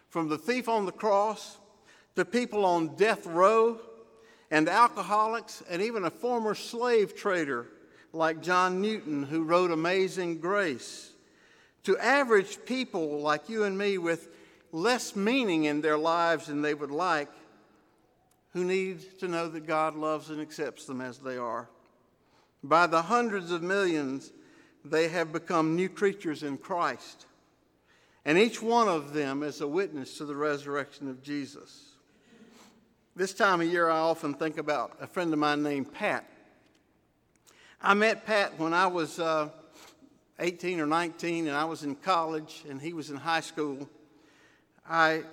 From 0.09 0.27
the 0.27 0.37
thief 0.37 0.67
on 0.67 0.85
the 0.85 0.91
cross 0.91 1.57
to 2.17 2.25
people 2.25 2.65
on 2.65 2.97
death 2.97 3.25
row 3.25 3.79
and 4.51 4.67
alcoholics 4.67 5.63
and 5.69 5.81
even 5.81 6.03
a 6.03 6.09
former 6.09 6.55
slave 6.55 7.15
trader 7.15 7.67
like 8.11 8.41
John 8.41 8.81
Newton 8.81 9.23
who 9.23 9.43
wrote 9.43 9.71
Amazing 9.71 10.39
Grace 10.39 11.13
to 11.83 11.97
average 11.97 12.57
people 12.65 13.19
like 13.19 13.49
you 13.49 13.63
and 13.63 13.77
me 13.77 13.97
with 13.97 14.29
less 14.71 15.15
meaning 15.15 15.65
in 15.65 15.81
their 15.81 15.97
lives 15.97 16.47
than 16.47 16.61
they 16.61 16.73
would 16.73 16.91
like 16.91 17.29
who 18.57 18.63
need 18.63 19.19
to 19.19 19.27
know 19.27 19.47
that 19.47 19.67
God 19.67 19.95
loves 19.95 20.29
and 20.29 20.41
accepts 20.41 20.85
them 20.85 21.01
as 21.01 21.19
they 21.19 21.37
are. 21.37 21.69
By 22.63 22.87
the 22.87 23.03
hundreds 23.03 23.51
of 23.51 23.61
millions, 23.61 24.31
they 24.83 25.09
have 25.09 25.31
become 25.31 25.75
new 25.75 25.89
creatures 25.89 26.43
in 26.43 26.57
Christ. 26.57 27.25
And 28.25 28.37
each 28.37 28.61
one 28.61 28.87
of 28.87 29.13
them 29.13 29.43
is 29.43 29.61
a 29.61 29.67
witness 29.67 30.17
to 30.17 30.25
the 30.25 30.35
resurrection 30.35 31.07
of 31.07 31.21
Jesus. 31.21 31.91
This 33.15 33.33
time 33.33 33.61
of 33.61 33.67
year, 33.67 33.89
I 33.89 33.99
often 33.99 34.33
think 34.33 34.57
about 34.57 34.97
a 34.99 35.07
friend 35.07 35.31
of 35.33 35.39
mine 35.39 35.63
named 35.63 35.93
Pat. 35.93 36.25
I 37.81 37.93
met 37.93 38.25
Pat 38.25 38.59
when 38.59 38.73
I 38.73 38.87
was 38.87 39.19
uh, 39.19 39.49
18 40.39 40.79
or 40.79 40.85
19, 40.85 41.47
and 41.47 41.55
I 41.55 41.65
was 41.65 41.83
in 41.83 41.95
college, 41.95 42.63
and 42.69 42.81
he 42.81 42.93
was 42.93 43.09
in 43.09 43.17
high 43.17 43.41
school. 43.41 43.89
I 44.87 45.23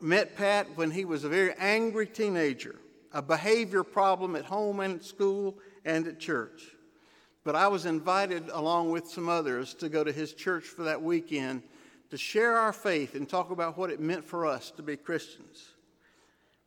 met 0.00 0.36
Pat 0.36 0.66
when 0.76 0.90
he 0.90 1.04
was 1.04 1.24
a 1.24 1.28
very 1.28 1.54
angry 1.58 2.06
teenager, 2.06 2.76
a 3.12 3.22
behavior 3.22 3.84
problem 3.84 4.34
at 4.34 4.44
home 4.44 4.80
and 4.80 4.96
at 4.96 5.04
school 5.04 5.56
and 5.84 6.06
at 6.06 6.18
church. 6.18 6.62
But 7.44 7.56
I 7.56 7.68
was 7.68 7.86
invited, 7.86 8.48
along 8.52 8.90
with 8.90 9.08
some 9.08 9.28
others, 9.28 9.74
to 9.74 9.88
go 9.88 10.04
to 10.04 10.12
his 10.12 10.32
church 10.32 10.64
for 10.64 10.84
that 10.84 11.02
weekend 11.02 11.62
to 12.10 12.18
share 12.18 12.58
our 12.58 12.74
faith 12.74 13.14
and 13.14 13.28
talk 13.28 13.50
about 13.50 13.78
what 13.78 13.90
it 13.90 13.98
meant 13.98 14.22
for 14.22 14.44
us 14.44 14.70
to 14.72 14.82
be 14.82 14.96
Christians. 14.96 15.70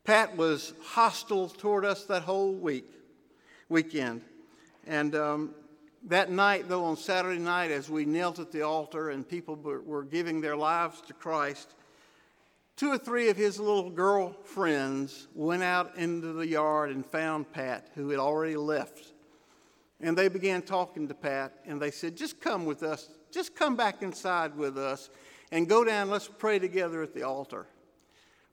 Pat 0.03 0.36
was 0.36 0.73
hostile 0.84 1.49
toward 1.49 1.86
us 1.86 2.05
that 2.05 2.23
whole 2.23 2.53
week, 2.53 2.91
weekend. 3.69 4.21
And 4.88 5.15
um, 5.15 5.53
that 6.05 6.29
night, 6.29 6.69
though, 6.69 6.85
on 6.85 6.97
Saturday 6.97 7.39
night, 7.39 7.71
as 7.71 7.89
we 7.89 8.05
knelt 8.05 8.39
at 8.39 8.51
the 8.51 8.61
altar 8.61 9.09
and 9.09 9.27
people 9.27 9.55
were 9.55 10.03
giving 10.03 10.41
their 10.41 10.55
lives 10.55 11.01
to 11.01 11.13
Christ, 11.13 11.73
two 12.75 12.91
or 12.91 12.97
three 12.97 13.29
of 13.29 13.37
his 13.37 13.59
little 13.59 13.89
girl 13.89 14.35
friends 14.43 15.27
went 15.33 15.63
out 15.63 15.97
into 15.97 16.33
the 16.33 16.47
yard 16.47 16.91
and 16.91 17.05
found 17.05 17.51
Pat, 17.51 17.89
who 17.95 18.09
had 18.09 18.19
already 18.19 18.55
left. 18.55 19.13
And 19.99 20.17
they 20.17 20.27
began 20.27 20.61
talking 20.61 21.07
to 21.07 21.13
Pat, 21.13 21.53
and 21.65 21.81
they 21.81 21.91
said, 21.91 22.15
Just 22.15 22.39
come 22.39 22.65
with 22.65 22.83
us. 22.83 23.09
Just 23.31 23.55
come 23.55 23.75
back 23.75 24.01
inside 24.01 24.55
with 24.55 24.77
us 24.77 25.09
and 25.51 25.67
go 25.67 25.83
down. 25.83 26.09
Let's 26.09 26.27
pray 26.27 26.59
together 26.59 27.01
at 27.01 27.13
the 27.13 27.23
altar. 27.23 27.65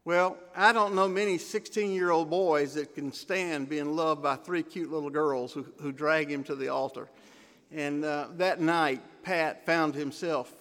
Well, 0.04 0.36
I 0.56 0.72
don't 0.72 0.94
know 0.94 1.06
many 1.06 1.38
16 1.38 1.92
year 1.92 2.10
old 2.10 2.28
boys 2.28 2.74
that 2.74 2.94
can 2.94 3.12
stand 3.12 3.68
being 3.68 3.94
loved 3.94 4.22
by 4.22 4.36
three 4.36 4.62
cute 4.62 4.90
little 4.90 5.10
girls 5.10 5.52
who, 5.52 5.66
who 5.80 5.92
drag 5.92 6.30
him 6.30 6.42
to 6.44 6.56
the 6.56 6.68
altar. 6.68 7.08
And 7.74 8.04
uh, 8.04 8.28
that 8.36 8.60
night, 8.60 9.00
Pat 9.22 9.64
found 9.64 9.94
himself 9.94 10.52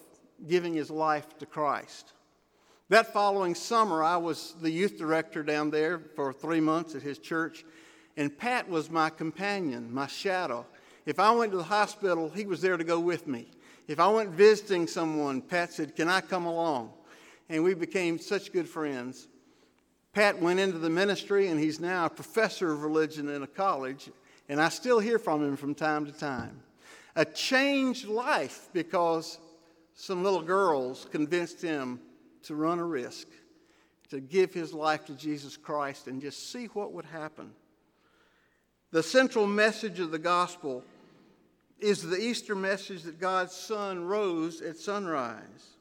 giving 0.46 0.74
his 0.74 0.90
life 0.90 1.38
to 1.38 1.46
Christ. 1.46 2.12
That 2.88 3.12
following 3.12 3.54
summer, 3.54 4.02
I 4.02 4.16
was 4.16 4.54
the 4.60 4.70
youth 4.70 4.98
director 4.98 5.42
down 5.42 5.70
there 5.70 5.98
for 6.14 6.32
three 6.32 6.60
months 6.60 6.94
at 6.94 7.02
his 7.02 7.18
church, 7.18 7.64
and 8.16 8.36
Pat 8.36 8.68
was 8.68 8.90
my 8.90 9.08
companion, 9.10 9.92
my 9.92 10.06
shadow. 10.06 10.66
If 11.06 11.18
I 11.18 11.30
went 11.32 11.52
to 11.52 11.58
the 11.58 11.64
hospital, 11.64 12.28
he 12.28 12.44
was 12.44 12.60
there 12.60 12.76
to 12.76 12.84
go 12.84 13.00
with 13.00 13.26
me. 13.26 13.48
If 13.88 13.98
I 13.98 14.08
went 14.08 14.30
visiting 14.30 14.86
someone, 14.86 15.42
Pat 15.42 15.72
said, 15.72 15.96
Can 15.96 16.08
I 16.08 16.20
come 16.20 16.46
along? 16.46 16.92
And 17.48 17.64
we 17.64 17.74
became 17.74 18.18
such 18.18 18.52
good 18.52 18.68
friends. 18.68 19.28
Pat 20.12 20.40
went 20.40 20.60
into 20.60 20.78
the 20.78 20.90
ministry, 20.90 21.48
and 21.48 21.58
he's 21.58 21.80
now 21.80 22.06
a 22.06 22.10
professor 22.10 22.72
of 22.72 22.82
religion 22.82 23.28
in 23.28 23.42
a 23.42 23.46
college, 23.46 24.10
and 24.48 24.60
I 24.60 24.68
still 24.68 24.98
hear 24.98 25.18
from 25.18 25.42
him 25.42 25.56
from 25.56 25.74
time 25.74 26.04
to 26.06 26.12
time. 26.12 26.62
A 27.14 27.24
changed 27.24 28.06
life 28.06 28.68
because 28.72 29.38
some 29.94 30.22
little 30.22 30.42
girls 30.42 31.06
convinced 31.10 31.60
him 31.60 32.00
to 32.44 32.54
run 32.54 32.78
a 32.78 32.84
risk, 32.84 33.28
to 34.10 34.20
give 34.20 34.54
his 34.54 34.72
life 34.72 35.04
to 35.06 35.14
Jesus 35.14 35.56
Christ, 35.56 36.06
and 36.06 36.20
just 36.20 36.50
see 36.50 36.66
what 36.66 36.92
would 36.92 37.04
happen. 37.04 37.52
The 38.90 39.02
central 39.02 39.46
message 39.46 40.00
of 40.00 40.10
the 40.10 40.18
gospel 40.18 40.84
is 41.80 42.02
the 42.02 42.18
Easter 42.18 42.54
message 42.54 43.02
that 43.02 43.20
God's 43.20 43.54
Son 43.54 44.04
rose 44.04 44.60
at 44.60 44.76
sunrise. 44.76 45.76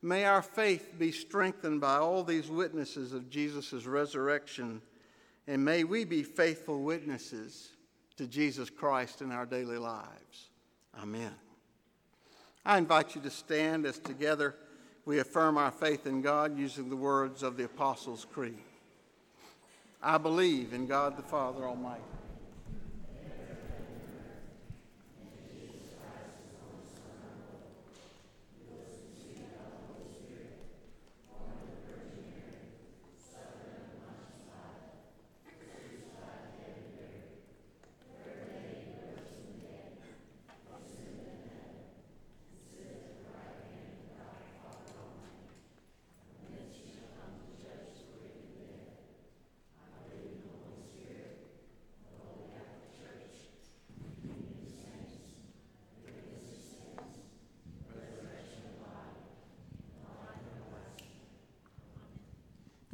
May 0.00 0.24
our 0.24 0.42
faith 0.42 0.94
be 0.98 1.10
strengthened 1.10 1.80
by 1.80 1.96
all 1.96 2.22
these 2.22 2.48
witnesses 2.48 3.12
of 3.12 3.30
Jesus' 3.30 3.86
resurrection, 3.86 4.82
and 5.46 5.64
may 5.64 5.84
we 5.84 6.04
be 6.04 6.22
faithful 6.22 6.82
witnesses 6.82 7.70
to 8.16 8.26
Jesus 8.26 8.70
Christ 8.70 9.22
in 9.22 9.32
our 9.32 9.46
daily 9.46 9.78
lives. 9.78 10.50
Amen. 11.02 11.32
I 12.64 12.78
invite 12.78 13.14
you 13.14 13.20
to 13.22 13.30
stand 13.30 13.84
as 13.86 13.98
together 13.98 14.54
we 15.04 15.18
affirm 15.18 15.58
our 15.58 15.70
faith 15.70 16.06
in 16.06 16.22
God 16.22 16.56
using 16.56 16.88
the 16.88 16.96
words 16.96 17.42
of 17.42 17.56
the 17.56 17.64
Apostles' 17.64 18.26
Creed. 18.32 18.58
I 20.02 20.18
believe 20.18 20.72
in 20.72 20.86
God 20.86 21.16
the 21.16 21.22
Father 21.22 21.64
Almighty. 21.64 22.02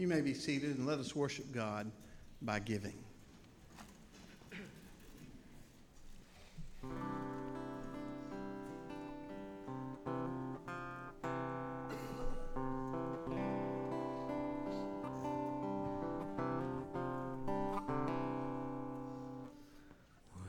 You 0.00 0.08
may 0.08 0.22
be 0.22 0.32
seated 0.32 0.78
and 0.78 0.86
let 0.86 0.98
us 0.98 1.14
worship 1.14 1.52
God 1.52 1.90
by 2.40 2.58
giving. 2.58 2.94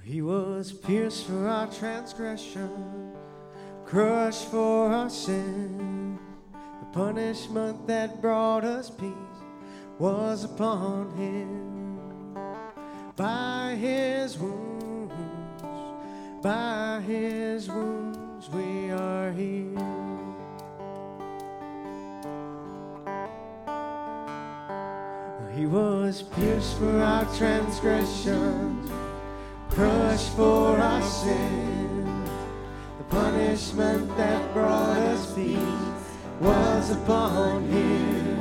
He 0.02 0.22
was 0.22 0.72
pierced 0.72 1.26
for 1.26 1.46
our 1.50 1.68
transgression, 1.68 3.12
crushed 3.86 4.46
for 4.46 4.94
our 4.94 5.10
sin. 5.10 6.18
The 6.54 6.86
punishment 6.94 7.86
that 7.88 8.22
brought 8.22 8.64
us 8.64 8.90
peace 8.90 9.31
was 10.02 10.46
upon 10.46 11.12
him. 11.16 12.36
By 13.16 13.78
his 13.80 14.36
wounds, 14.36 15.14
by 16.42 17.04
his 17.06 17.70
wounds 17.70 18.50
we 18.50 18.90
are 18.90 19.32
healed. 19.32 19.78
He 25.56 25.68
was 25.68 26.24
pierced 26.24 26.80
for 26.80 27.00
our 27.00 27.26
transgressions, 27.36 28.92
crushed 29.70 30.36
for 30.36 30.80
our 30.80 31.04
sin. 31.04 32.26
The 32.98 33.04
punishment 33.04 34.18
that 34.18 34.52
brought 34.52 34.98
us 34.98 35.32
peace 35.36 35.60
was 36.40 36.90
upon 36.90 37.70
him. 37.70 38.41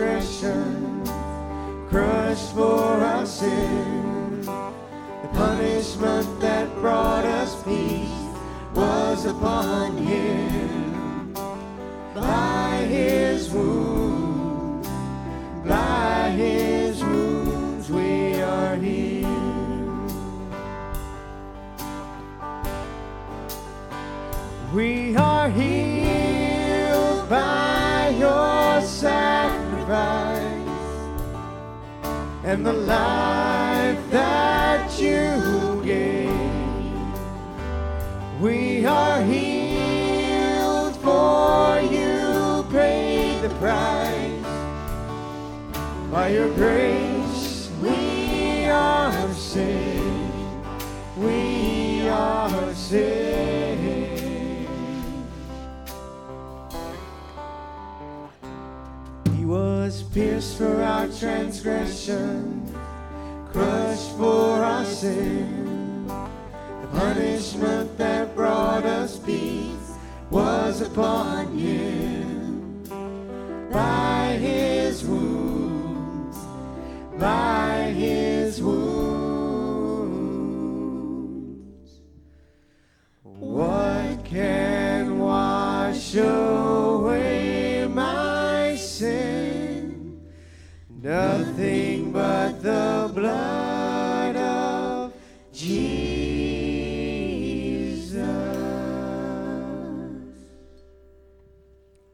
transgression, 0.00 1.04
crushed 1.90 2.54
for 2.54 2.64
our 2.64 3.26
sin. 3.26 4.40
The 4.40 5.28
punishment 5.34 6.40
that 6.40 6.74
brought 6.76 7.26
us 7.26 7.62
peace 7.64 8.08
was 8.74 9.26
upon 9.26 9.98
him. 9.98 11.34
By 12.14 12.86
his 12.88 13.50
wounds, 13.50 13.79
and 32.60 32.66
the 32.66 32.72
life 32.74 34.10
that 34.10 35.00
you 35.00 35.82
gave. 35.82 36.30
We 38.38 38.84
are 38.84 39.22
healed 39.22 40.94
for 40.96 41.80
you 41.80 42.62
paid 42.70 43.40
the 43.40 43.48
price. 43.60 44.44
By 46.10 46.28
your 46.28 46.52
grace 46.54 47.70
we 47.82 48.66
are 48.66 49.32
saved. 49.32 50.34
We 51.16 52.08
are 52.08 52.74
saved. 52.74 53.59
for 60.60 60.82
our 60.82 61.08
transgressions, 61.08 62.70
crushed 63.50 64.14
for 64.18 64.62
our 64.62 64.84
sin. 64.84 66.06
The 66.06 66.88
punishment 66.92 67.96
that 67.96 68.34
brought 68.34 68.84
us 68.84 69.18
peace 69.20 69.92
was 70.28 70.82
upon 70.82 71.56
him. 71.56 72.84
By 73.72 74.36
his 74.38 75.02
wounds, 75.02 76.36
by 77.18 77.94
his 77.96 78.60
wounds, 78.60 78.90
what 83.22 84.22
can 84.26 85.18
wash 85.20 86.14
away? 86.16 86.59
nothing 91.10 92.12
but 92.12 92.62
the 92.62 93.10
blood 93.12 94.36
of 94.36 95.12
Jesus. 95.52 95.90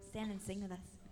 Stand 0.09 0.31
and 0.31 0.41
sing 0.41 0.63
with 0.63 0.73
us. 0.73 1.06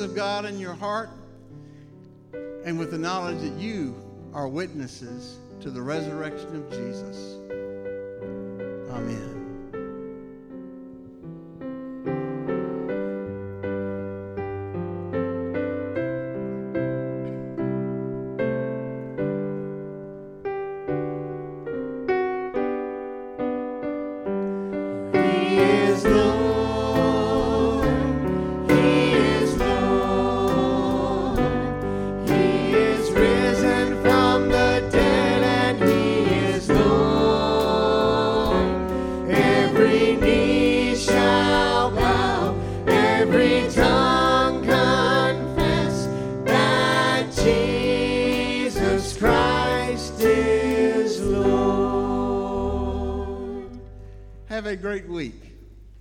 of 0.00 0.14
God 0.14 0.44
in 0.44 0.58
your 0.58 0.74
heart 0.74 1.10
and 2.64 2.78
with 2.78 2.90
the 2.90 2.98
knowledge 2.98 3.40
that 3.40 3.58
you 3.58 3.94
are 4.34 4.48
witnesses 4.48 5.38
to 5.60 5.70
the 5.70 5.80
resurrection 5.80 6.56
of 6.56 6.70
Jesus. 6.70 7.36
Amen. 8.90 9.39